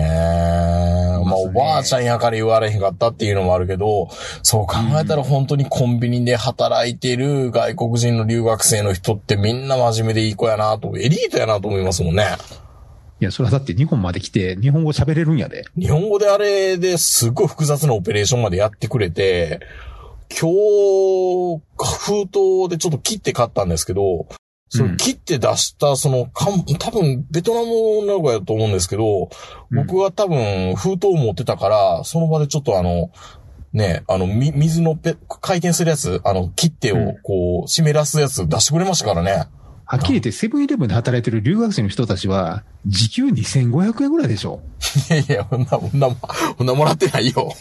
[1.24, 4.08] まあ、おばあちゃんやから言われへんかったっていうのもあるけど、
[4.42, 12.24] そう考えたら本当にコンビニで働いてる外国人の留学生の人ってみんな真面目でいい子やなと、エリートやなと思いますもんね。
[13.20, 15.64] いや、それはだって日本まで来て日本語喋れるんやで。
[15.78, 19.60] 日本語であれですごい複雑なオペレーションまでやってくれて、
[20.28, 24.26] 今日、封筒でちょっと切って買ったんですけど、
[24.76, 29.28] その切って出した、その、かん多分、ベトナム名古屋だと思うんですけど、うん
[29.76, 33.10] 僕は多分、封筒を持ってたから、その場でちょっとあの、
[33.72, 39.48] ね、あの、み、水のペ、回転するやつ、あの、切手をこう、湿らすやつ出してくれましたからね。
[39.84, 44.60] はっきり言ってセブンイレブンで働いてる留学生の人たちは、時給2500円ぐらいでしょ。
[45.10, 47.52] いやいや、こんな、こんな、こんなもらってないよ。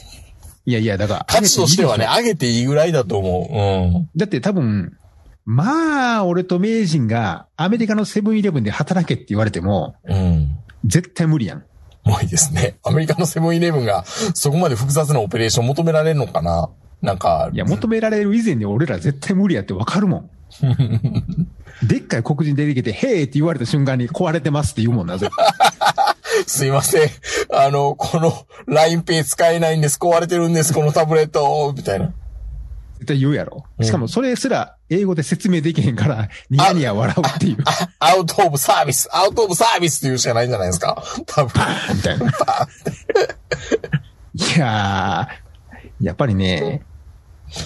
[0.65, 1.25] いやいや、だから。
[1.27, 3.97] 価値としてはね、あ上げていいぐらいだと思う。
[3.97, 4.09] うん。
[4.15, 4.97] だって多分、
[5.45, 10.57] まあ、俺と名人がアメリカのセブンイレブンで働けって言われても、うん。
[10.85, 11.63] 絶対無理やん。
[12.05, 12.77] 多いですね。
[12.83, 16.69] アメリカのセブンイレブンがそこまで複雑なオペレーション求められるのかな？
[17.01, 17.49] なんか。
[17.53, 20.29] いや、求められる以前に俺ら絶対無理やってわかるもん。
[21.83, 25.45] でっかい黒人出てきて、へーって言われた瞬間に壊れてますって言うもんな、絶対
[26.47, 27.09] すいません。
[27.51, 29.97] あの、この LINEPay 使えないんです。
[29.97, 30.73] 壊れてるんです。
[30.73, 31.73] このタブレット。
[31.75, 32.13] みたいな。
[33.03, 33.65] 絶対言うやろ。
[33.81, 37.57] しかもそれすら英語で説明できへんから、ニヤニヤ笑うっていう。
[37.99, 39.09] あアウトオブサービス。
[39.11, 41.03] アウトオブサービスって言うしかないんじゃないですか。
[41.25, 41.61] 多分。
[41.95, 42.25] みたいな。
[42.25, 42.29] い
[44.59, 46.83] やー、やっぱりね、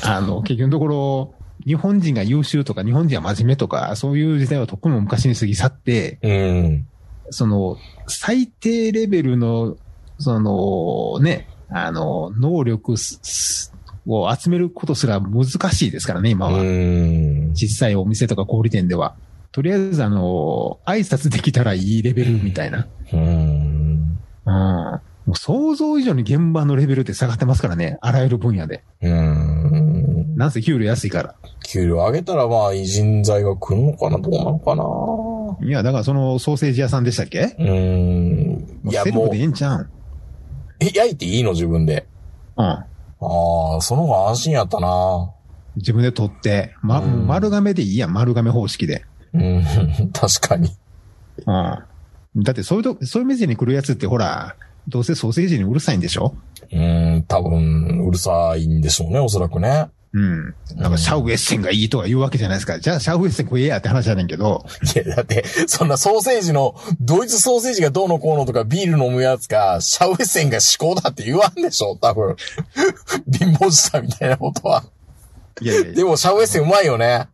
[0.03, 1.33] あの、結局のところ、
[1.65, 6.87] 日本人が優秀とか、日本人は真面目とか、そういう時代はとっくにも昔に過ぎ去って、うん。
[7.29, 7.77] その、
[8.07, 9.77] 最低レベルの、
[10.17, 12.97] その、ね、あの、能力
[14.07, 16.63] を集めることすら難しいですからね、今うは。
[16.63, 17.53] ん。
[17.53, 19.15] 実際お店とか小売店では。
[19.51, 22.87] とりあえずあの、挨拶できたらいいレベルみたいな。
[23.13, 24.17] うん。
[24.45, 25.01] うん。
[25.25, 27.97] もう想像以上に現場のレベルって下がってますからね。
[28.01, 28.83] あらゆる分野で。
[29.01, 30.35] うん。
[30.37, 31.35] なんせ給料安いから。
[31.65, 37.55] 給料上げたらまあ、偉人材が来るのかなどうなのかないや、だからそのソーセージ屋さんでしたっけ？
[37.59, 38.89] うん。
[38.89, 39.89] いや、もうセルフでえ、えんちゃうん。
[40.79, 42.07] え、焼いていいの自分で。
[42.55, 42.83] うん。
[43.19, 45.31] ああ、その方が安心やったな
[45.75, 49.05] 自分で取って、ま、うん丸亀でいいやん、丸亀方式で。
[49.33, 49.63] うん、
[50.13, 50.69] 確かに。
[51.45, 51.51] う
[52.39, 52.43] ん。
[52.43, 54.55] だってそういうと、そういう店に来るやつってほら、
[54.87, 56.33] どうせソーセージにうるさいんでしょ？
[56.71, 59.87] うん、多分、うるさいんでしょうね、おそらくね。
[60.13, 60.55] うん。
[60.75, 62.79] なんかシャウエッセンがいいとか言うわけじゃないですか。
[62.79, 64.65] じゃあシャウエッセン食えやって話じゃねんけど。
[64.95, 72.35] いや、だって、そんなソーセージの、ドイツソーセージがどうのこうのとかビール飲むやつが、シャウエッセンが至高だって言わんでしょ、多分。
[73.31, 74.83] 貧乏したみたいなことは。
[75.61, 77.27] いやいやいや、でも、シャウエッセンうまいよね。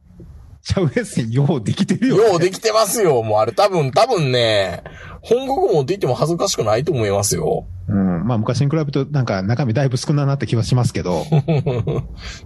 [0.66, 2.16] シャウエッセンようできてるよ。
[2.30, 3.22] ようできてますよ。
[3.22, 4.82] もうあれ多分、多分ね、
[5.22, 7.68] 本国持って行っても恥ずかしくないと思いますよ。
[7.89, 8.26] うん。
[8.26, 11.26] まあ昔に比べるとなんか中身だいぶ少ななって気はしますけど。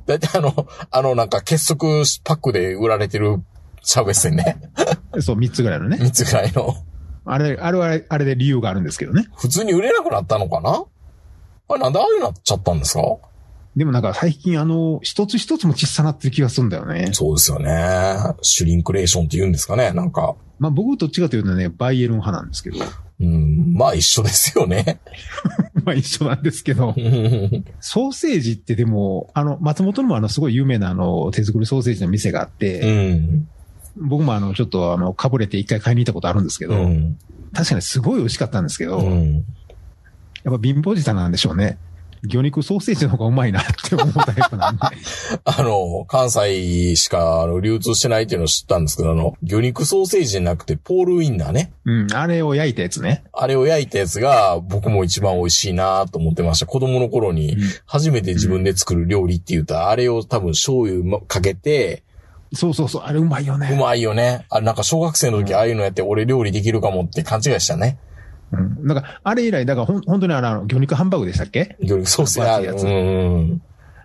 [0.08, 1.88] だいたいあの、あのなんか結束
[2.24, 3.44] パックで売られてる
[3.84, 4.58] シャウエッセンね。
[5.22, 5.98] そう、3つぐらいのね。
[6.02, 6.74] 3つぐらいの。
[7.26, 9.28] あれ、あれはあれで理由があるんですけどね。
[9.36, 10.84] 普通に売れなくなったのかな？
[11.70, 13.02] あれなんでああいうなっちゃったんですか？
[13.78, 17.10] でもなんか最近あの、一つ一つも小さなってる気がするんだよね。
[17.14, 18.18] そうですよね。
[18.42, 20.36] シュリンクレーションって言うんですかねなんか。
[20.58, 22.80] まあ僕どっちかというとね、バイエルン派なんですけど。
[23.20, 25.00] うん、まあ一緒ですよね。
[25.86, 26.96] まあ一緒なんですけど。
[27.80, 33.48] ソーセージってでも、あの、松本にもあの、すごい有名なあの、手作りソーセージの店があって、うん。
[33.96, 37.20] 僕もあの、ちょっとあの、かぶれて一回買いに行ったことあるんですけど、うん。
[37.54, 39.46] 確かにすごい美味しかったんですけど、うん。
[40.44, 41.78] やっぱ貧乏舌なんでしょうね。
[42.24, 44.82] 魚肉ソーセージの方がうまいなって思うタイプなんで。
[45.46, 51.74] あの、関西しかあの流通してないっていうのを知ったんですけど、あの、魚肉ソーセージじゃなくて、ポールウインナーね。
[51.86, 53.24] うん、あれを焼いたやつね。
[53.34, 56.66] あれを焼いたやつが僕も一番美味しいなと思ってました。
[56.66, 62.04] 子供の頃にうん初めて自分で作る料理って言ったら、あれを多分醤油かけて、
[62.54, 63.70] そうそうそう、あれうまいよね。
[63.74, 64.46] うまいよね。
[64.50, 67.98] あれなんか小学生の時ああいうのやって俺料理できるかもって勘違いしたね。
[68.52, 68.88] うん。
[68.88, 71.76] なんか、あれ以来、だからほん本当にあの、魚肉ハンバーグでしたっけ？
[71.82, 72.66] 魚肉ソーセージ。
[72.66, 73.62] やつうん。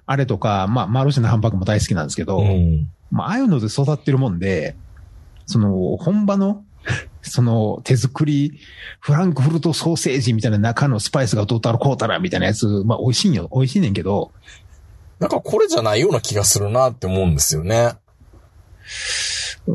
[0.06, 2.88] あれとか、まあ、マルシェのハンバーグも大好きなんですけど、うん。
[3.10, 4.74] まあ、ああいうので育ってるもんで、
[5.46, 6.64] その、本場の、
[7.22, 8.58] その、手作り、
[9.00, 13.48] フランクフルトソーセージみたいな中のスパイスがどうたらこうたらみたいなやつ、まあ、美味しいんよ。
[13.54, 14.32] 美味しいねんけど、
[15.20, 17.92] なんかこれじゃないような気がするなって思うんですよね。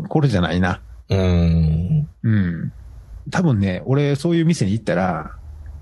[0.09, 0.81] これじゃないな。
[1.09, 2.09] うん。
[2.23, 2.73] うん。
[3.31, 5.31] 多分ね、俺、そういう店に行ったら、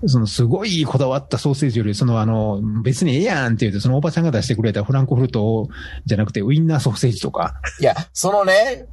[0.04, 5.68] そのすごいこだわったソーセージより、そのあの、別にええやんって言うて、そのおばちゃんが出してくれたフランクフルト
[6.04, 8.86] じゃなくてウインナーソーセージとか、いや、そのね、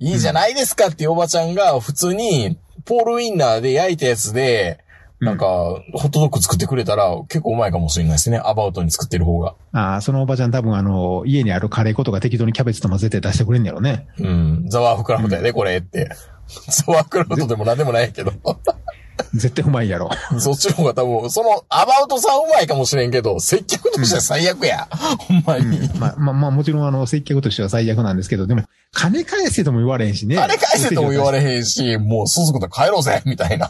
[0.00, 4.84] いいじゃないですかっていうおばちゃんが普通に、ポールウインナーで焼いたやつで、
[5.20, 8.40] なんか、ホットドッグ作ってくれたら結構うまいかもしれないですね。
[8.44, 9.56] アバウトに作ってる方が。
[9.72, 14.06] ああ、そのおばちゃん多分あの、家にあるカレー粉とか適当にキャベツと混ぜて出してくれんやろね。
[14.18, 14.66] うん。
[14.68, 16.10] ザワーフクラフトやで、これって。
[16.68, 18.32] ザワーフクラフトでもなんでもないけど。
[19.34, 20.10] 絶対うまいやろ。
[20.38, 24.88] そっちの方が多分、その、アバウトさんうまいかもしれんけど、接客としては最悪や。
[24.90, 25.88] ほんまに。
[25.98, 30.38] まあ、まあ、まあ、もちろんあの、接客としては最悪なんですけど、でも、金返せとも言われへんしね。
[30.38, 33.68] あれ返せとも言われれへんし、もう、すずくと帰ろうぜみたいな。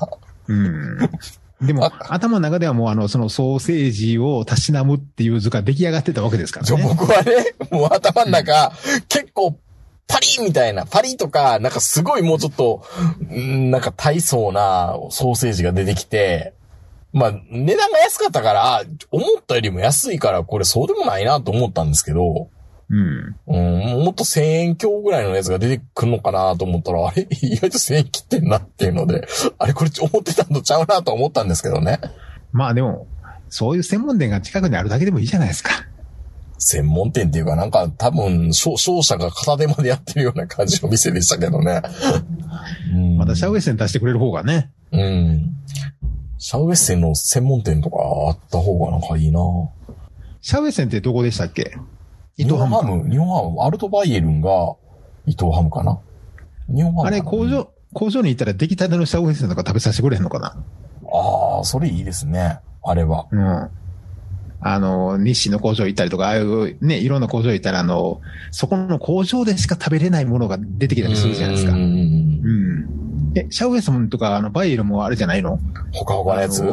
[0.49, 1.11] うん。
[1.61, 6.85] でも、頭の中ではもうあの、そのソーセージをたしなむっていう図が出来上がってたわけですからじゃね。
[6.85, 8.73] 僕はね、もう頭の中、
[9.09, 9.59] 結構、
[10.09, 12.83] パリみたいな、パリとか、なんかすごいもうちょっと、
[13.31, 16.55] んなんか大層なソーセージが出てきて、
[17.13, 22.49] まあ、値段が安かったから、あ思ったよりも安いから、これそうでもないなと思ったんですけど、
[22.91, 23.37] うん。
[23.47, 27.29] うん、もっと1000円強ぐらいのやつが出てくるのかなと思ったら、あれ？
[27.43, 29.27] 意外と1000円切ってんなっていうので、
[29.59, 32.01] あれこれ思ってたのちゃうなと思ったんですけどね。
[32.53, 33.07] まあでも、
[33.51, 35.71] そういう専門店が近くにあるだけでもいいじゃないですか。
[36.59, 41.83] 専門店っていうかなんか多分、商商社が片手までやってるような感じの店でしたけどね。
[42.95, 44.71] うんまたシャウエッセン出してくれる方がね。
[44.93, 45.57] うん。
[46.39, 47.99] シャウエッセンの専門店とか
[48.29, 49.41] あった方がなんかいいな
[50.41, 51.77] シャウエッセンってどこでしたっけ？
[52.37, 52.83] 伊日藤ハムか。
[52.83, 54.77] 本ハム、日本ハム、アルトバイエルンが
[55.27, 55.99] 伊藤ハムかな
[56.69, 60.57] 日本ハムあれ、工場、工場に行ったら出来たてのシャウエッセンとか食べさせてくれへんのかな？
[61.13, 62.61] ああ、それいいですね。
[62.85, 63.27] あれは。
[63.31, 63.71] うん。
[64.61, 71.75] あの、日清の工場行ったりとか、ああいうね、いろんな工場行ったら、あの、そこの工場でしか食べれないものが出てきたりするじゃないですか。
[71.75, 73.33] ううんん。
[73.37, 75.61] え、シャウエッセンとか、あの、バイエルもあれじゃないの？
[75.93, 76.65] ほかほかのやつ？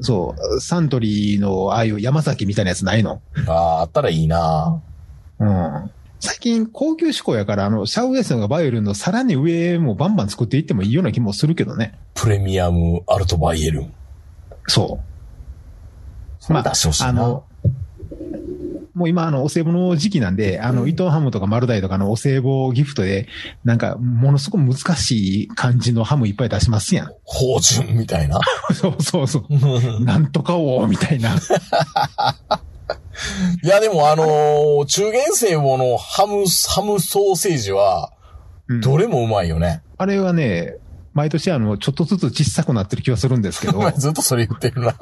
[0.00, 3.22] そう、サントリーのああいう山崎みたいなやつないの？
[3.46, 4.82] ああ、あったらいいな
[5.38, 5.90] うん。
[6.20, 11.98] 最近高級志向やから、あの、シャウエッセンがバイエルンのさらに上もバンバン作っていってもいいような気もするけどね。
[12.14, 13.92] プレミアムアルトバイエルン。
[14.66, 15.13] そう。
[16.46, 17.08] それ出してほしいな。
[17.08, 17.44] あの、
[18.94, 23.28] もう今、あの、お歳暮の時期なんで、あの、伊藤ハムとか丸大とかのお歳暮ギフトで、
[23.64, 27.12] なんか、ものすごく難しい感じのハムいっぱい出しますやん。
[27.24, 28.40] 芳醇みたいな。
[28.74, 30.04] そうそうそう。
[30.04, 31.34] なんとかを、みたいな。
[33.62, 38.12] いや、でもあのー中元生母のハム、ハムソーセージは、
[38.68, 39.82] うんどれもうまいよね。
[39.98, 40.76] あれはね、
[41.14, 44.94] 毎年あの、ちょっとずつ小さくなってる気がするんですけど ずっとそれ言ってるな。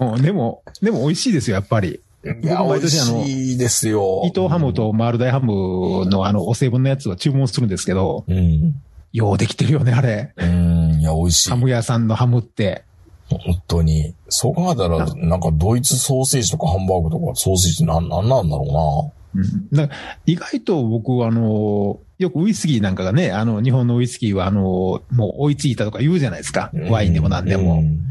[0.00, 2.00] うんでも、でも美味しいですよ、やっぱり。
[2.24, 4.22] いや、僕毎美味年あのしいですよ。
[4.26, 8.74] 伊藤ハムと丸大ハムのあの、お歳暮のやつは注文するんですけど、うん。
[9.12, 10.32] ようできてるよね、あれ。
[10.36, 11.56] うん、いや、美味しいハ。
[11.56, 12.84] ム屋さんのハムって。
[13.28, 14.14] 本当に。
[14.28, 26.78] そう考えたら、なんかドイツソーセージとかハンバーグとかソーセージなん、なんなんだろうんだから意外と僕はあの、よくウイスキーなんかがね、あの、日本のウイスキーはあの、もう追いついたとか言うじゃないですかう。
[26.78, 26.90] な。
[26.90, 27.74] ワインでも何でも。
[27.74, 28.10] うん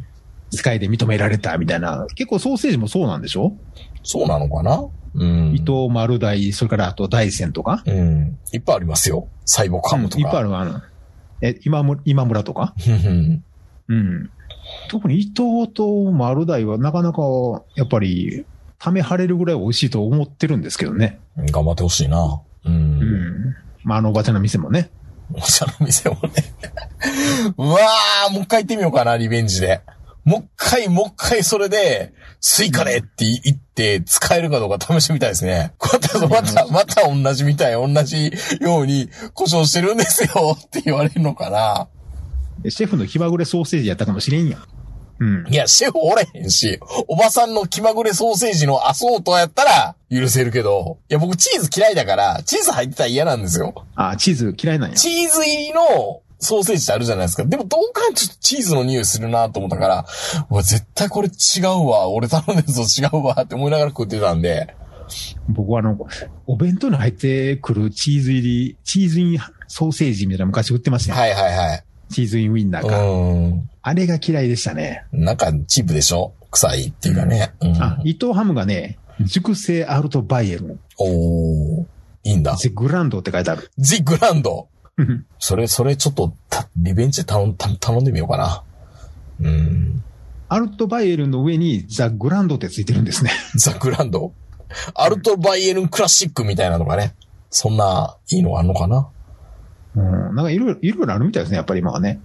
[0.51, 2.07] 世界で認められたみたいな。
[2.15, 3.55] 結構ソーセージもそうなんでしょ、
[4.03, 4.83] そうなのかな？
[5.15, 5.53] うん。
[5.55, 7.83] 伊藤丸大、それからあと大山とか？
[7.85, 8.37] うん。
[8.51, 9.27] いっぱいありますよ。
[9.45, 10.17] 細胞ハムとか。
[10.17, 10.81] うんいっぱいあるあの、
[11.41, 12.73] え、今村、今村とか？
[12.85, 13.41] る。
[13.87, 14.29] うん。
[14.89, 17.21] 特に伊藤と丸大はなかなか、
[17.75, 18.45] やっぱり、
[18.77, 21.19] ため張れるぐらい美味しいと思ってるんですけどね。
[21.37, 22.41] 頑張ってほしいな。
[22.65, 22.69] う。
[22.69, 23.55] うんん。
[23.83, 24.89] まあ、あのおばちゃんの店もね。
[25.33, 26.29] お茶の店もね。
[27.57, 29.81] うわー、もう一回行ってみようかな、リベンジで。
[30.29, 35.73] もう一回、もう一回それで、スイカでって言って使えるかどうか試してみたいですね。
[35.79, 41.87] こうやってまた、また同じみたい、同じように故障してるんですよ って言われるのかな。
[42.69, 44.63] シェフの気まぐれソーセージやったかもしれんやん。
[45.19, 45.51] うん。
[45.51, 53.73] いや、シェフおれへんし、おばさんの気まぐれソーセージのアソートやったら許せるけど、いや、僕チーズ嫌いだから、チーズ入ってたら嫌なんですよ。
[53.95, 54.95] あ、チーズ嫌いなんや。
[54.95, 57.45] チーズ入りのソーセージってあるじゃないですか。
[57.45, 60.05] でもどうかちょっとチーズの匂いするなと思ったから、
[60.49, 62.09] うわ、絶対これ違うわ。
[62.09, 64.75] 俺頼んでるぞ違うわって思いながら食ってたんで。
[65.47, 65.97] 僕はあの、
[66.47, 71.19] お弁当に入ってくるチーズ入り、チーズインソーセージみたいなの昔売ってましたよ。
[71.19, 71.83] はいはいはい。
[72.11, 73.03] チーズインウィンナーか。
[73.03, 73.69] うん。
[73.81, 75.03] あれが嫌いでしたね。
[75.11, 76.33] なんかチープでしょ？
[76.51, 77.53] 臭いっていうかね。
[77.59, 77.81] うん。
[77.81, 81.85] あ、伊藤ハムがね、熟成アルトバイエルン、おー。
[82.23, 82.55] いいんだ。
[82.55, 83.71] ゼグランドって書いてある。
[83.77, 84.67] ジグランド。
[84.99, 88.63] う んそれ、それちょっと、たリベンジで頼ん、た頼んでみようかな。
[89.41, 90.03] うん。
[90.49, 93.31] アルトバイエルンの上にザ・グランドってついてるんですね。
[93.55, 94.33] ザ・グランド？
[94.93, 97.15] アルトバイエルンクラシックみたいなのがね。
[97.49, 99.07] そんな、いいのがあるのかな？
[99.95, 100.35] うん。
[100.35, 102.19] なんかいろいろ、いろいろあるみたいですね、やっぱり今はね。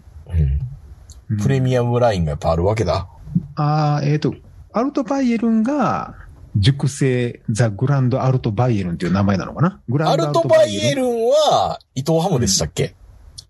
[1.28, 1.38] うん。
[1.38, 3.08] プレミアムラインがやっぱあるわけだ。
[3.56, 4.34] あーえっ、と、
[4.72, 6.14] アルトバイエルンが、
[6.56, 9.80] 熟成ザ・グランド・アルト・バイエルンっていう名前なのかな？
[9.88, 12.94] グランドアルトバイエルンは、伊藤ハムでしたっけ、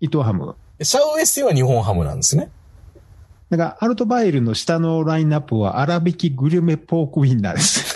[0.01, 0.55] 伊藤ハム。
[0.81, 2.49] シャウエッセンは日本ハムなんですね。
[3.49, 7.95] だから、アルトバイエルンの下のラインナップは、粗挽きグルメポークウィンナーです。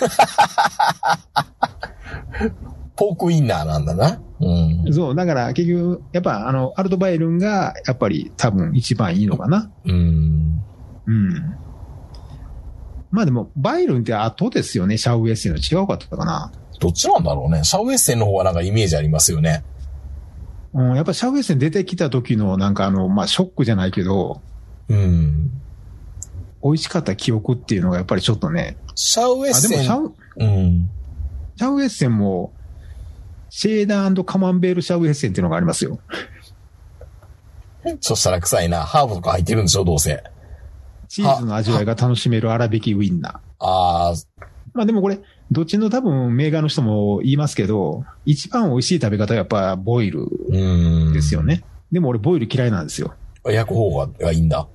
[2.94, 4.20] ポークウインナーなんだな。
[4.40, 4.94] うん。
[4.94, 9.70] そう、だから結局、やっぱあの、アルトバイエルンが、やっぱり多分一番いいのかな。
[9.84, 10.62] うん。
[11.06, 11.56] うん。
[13.10, 16.52] まあでも、バイエルンって後ですよね、シャウエッセンの違うかったかな。
[16.78, 17.64] どっちなんだろうね。
[17.64, 19.64] シャウエッセンの方がなんかイメージありますよね。
[20.72, 24.40] うん、やっぱシャウエッセン出てきた時のなんかあの、まあショックじゃないけど、
[24.88, 25.50] うん。
[26.62, 28.76] 美味しかった記憶っていうのがやっぱりちょっとね。
[28.94, 29.84] シャウエッあ、でもセン。
[29.84, 30.90] シャウ、うん。
[31.56, 32.52] シャウエッセンも、
[33.48, 35.98] シェーダーカマンベールシャウエッセンっていうのがありますよ。
[38.00, 38.82] そしたら臭いな。
[38.82, 40.22] ハーブとか入ってるんでしょ、どうせ。
[41.10, 43.38] チーズの味わいが楽しめる粗挽きウィンナー。
[43.58, 44.26] あー、
[44.72, 45.18] まあでもこれ、
[45.50, 51.12] どっちの多分メーカーの人も言いますけど、一番美味しい食べ方はやっぱボイルうん。
[51.12, 51.42] ですよ。
[51.42, 51.64] ね。
[51.90, 53.12] でも俺ボイル嫌いなんですよ。
[53.44, 54.68] 焼く方ががいいんだ。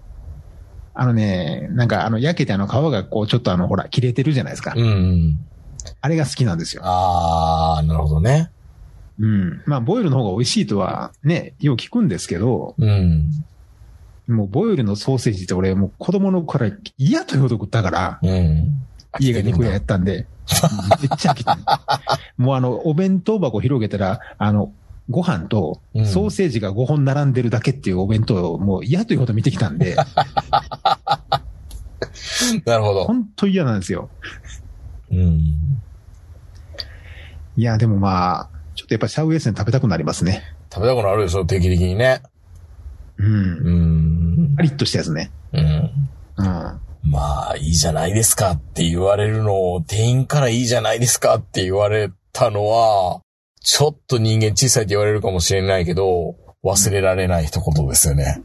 [0.93, 4.73] あのね、なんかあの焼けてあの皮がこうちょっとあのほら切れてるじゃないですか。
[4.75, 5.39] うん。
[6.01, 6.81] あれが好きなんですよ。
[6.83, 8.51] あー、なるほどね。
[9.19, 9.61] うん。
[9.65, 13.29] まあボイルの方が美味しいとはね、よう聞くんですけど、うん。
[14.27, 18.81] もうボイルのソーセージって俺もう子供の頃から嫌というほど食ったから、うん。
[19.19, 20.27] 家が肉屋やったんで、
[21.01, 21.57] めっちゃ飽きてる。
[22.37, 24.73] もうあの、お弁当箱広げたら、あの、
[25.09, 29.95] ご飯とうんソーセージが5本並んでるだけっていうお弁当をもう嫌というほど見てきたんで、
[32.65, 33.05] なるほど。
[33.05, 34.09] 本当嫌なんですよ。
[35.11, 35.39] うん。
[37.57, 40.43] いや、でもまあ、ちょっとやっぱシャウエッセン食べたくなりますね。
[40.73, 42.21] 食べたくなるでしょ、定期的にね。
[43.17, 43.64] うん。
[44.65, 45.31] リッとしたやつね。
[45.53, 45.91] うん。
[46.37, 46.79] うん。
[47.03, 53.21] まあ、、いいじゃないですかって言われるのを、店員からいいじゃないですかって言われたのは、
[53.61, 58.43] ちょっと人間小さいって言われるかもしれないけど、忘れられない一言ですよね。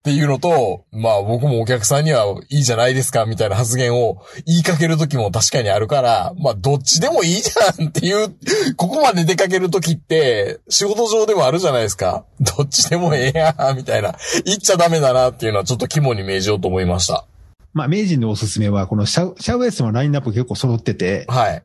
[0.00, 8.34] っていうのと、まあ僕もお客さんにはいいじゃないですかみたいな発言を言いかける時も確かにあるから、まあどっちでもいいじゃんっていう、
[8.76, 12.24] ここまで出かける時って仕事上でもあるじゃないですか。
[12.40, 14.14] どっちでもええやんみたいな。
[14.46, 17.26] 言っちゃダメだなっていうのはちょっと肝に銘じようと思いました。
[17.74, 21.62] まあ、名人のおすすめは、このシャウ、シャウエッセンのラインナップ結構揃ってて、はい。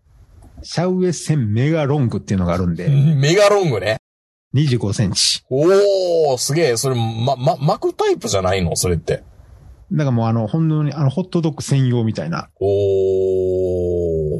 [0.61, 3.97] シャウエッセンメガロングっていうのがあるんで、メガロングね。
[4.55, 5.43] 25センチ。
[5.49, 6.77] おー、すげえ。
[6.77, 8.75] それ、ま、ま、巻くタイプじゃないの？
[8.75, 9.23] それって。
[9.91, 12.49] だからもうあの、本当にあの、ホットドッグ専用みたいな。
[12.59, 12.65] お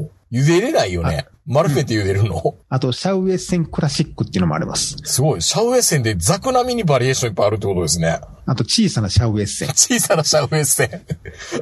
[0.04, 0.08] ー。
[0.32, 1.26] 茹でれないよね。
[1.46, 2.56] 丸めて茹でるの？
[2.68, 4.96] あと、シャウエッセンクラシックっていうのもあります。
[5.04, 5.42] すごい。
[5.42, 8.18] シャウエッセンでザク並みにバリエーションいっぱいあるってことですね。
[8.46, 9.68] あと、小さなシャウエッセン。
[9.76, 10.90] 小さなシャウエッセン。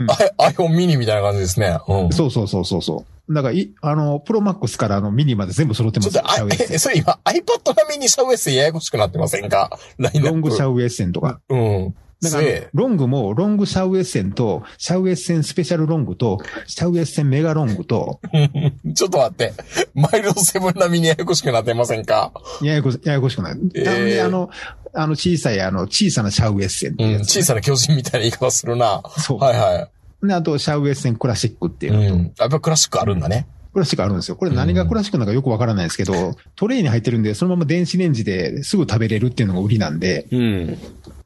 [0.01, 1.79] うんアイ iPhone ミニみたいな感じですね。
[1.87, 2.13] うん。
[2.13, 3.14] そうそうそうそうそう。
[3.31, 6.23] だから、い、あの、プロマックスからあの、ミニまで全部揃ってますよ。
[6.23, 9.71] ちょっと、え、それ今 iPad 並みにシャウエッセンややこしくなってませんか？
[9.99, 11.41] ロングシャウエッセンとか。
[11.49, 11.95] うん。
[12.23, 12.45] だから。
[12.73, 18.21] ロングも、ロングシャウエッセンと、シャウエッセンスペシャルロングと、シャウエッセンメガロングと、
[18.95, 19.53] ちょっと待って。
[19.95, 22.33] マイルドセブン並みにややこしくなってませんか？
[22.63, 23.59] ややこし、ややこしくない。
[23.75, 24.51] えーなので、あの、
[24.97, 27.25] あの、小さい、あの、小さなシャウエッセンってうん。
[27.25, 29.03] 小さな巨人みたいな言い方するな。
[29.19, 29.39] そう。
[29.39, 29.91] はいはい。
[30.29, 32.33] で、あと、シャウエッセンクラシックっていううのと、ん。
[32.39, 33.47] やっぱクラシックあるんだね。
[33.73, 34.37] クラシックあるんですよ。
[34.37, 40.79] これ何がクラシックなのかよくわからないですけど、トレイに入ってるんで、そのまま電子レンジですぐ食べれるっていうのが売りなんで、うん。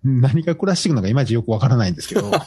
[0.05, 2.31] 何がクラシックなのかいまいちよくわからないんですけど、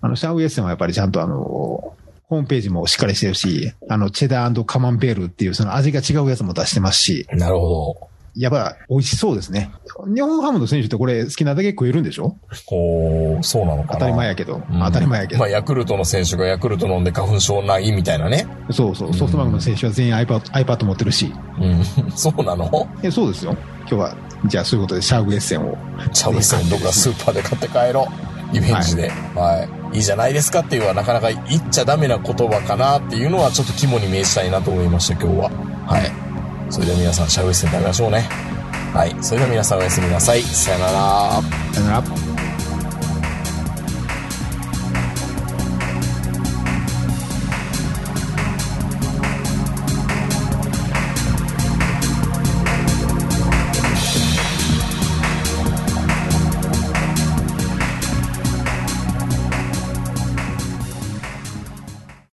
[0.00, 8.07] あの、シャウエッセンはやっぱりちゃんとあの、ホームページもしっかりしてるし、あの、チェダーカマンベールっていうその味が違うやつも出してますし、なるほ
[8.38, 9.70] やっぱ美味しそうですね。
[10.14, 12.22] 日本ハムの選手ってこれ好きなだけ食えるんでしょ？
[12.22, 12.36] ど。
[12.66, 13.94] ほう、そうなのかな。
[13.94, 14.56] 当たり前やけど。
[14.56, 15.40] うん当たり前やけど。
[15.40, 18.46] まあ、ヤクルトの選手がヤクルト飲んで花粉症ないみたいなね。
[18.70, 19.14] そうそう。
[19.14, 21.34] ソフトバンクの選手は全員 iPad, iPad 持ってるし。
[21.60, 22.10] うん。
[22.12, 22.88] そうなの？
[23.02, 23.56] えそうですよ。
[23.80, 24.16] 今日は、
[24.46, 25.76] じゃあそういうことでシャウエッセンを。
[26.12, 28.54] チャウエッセンどっかスーパーで買って帰ろう。
[28.54, 29.10] リベンジで。
[29.34, 29.96] はい。
[29.96, 35.50] いいじゃないですかっていうのはなかなか言っちゃダメな言葉かなっていうのはちょっと肝に銘じたいなと思いました、今日は。
[35.86, 36.27] はい。
[36.70, 38.28] それでは皆さん、シャウエッセン食べましょうね。
[38.92, 39.16] はい。
[39.22, 40.42] それでは皆さんおやすみなさい。
[40.42, 41.42] さよなら。
[41.72, 42.37] さよなら。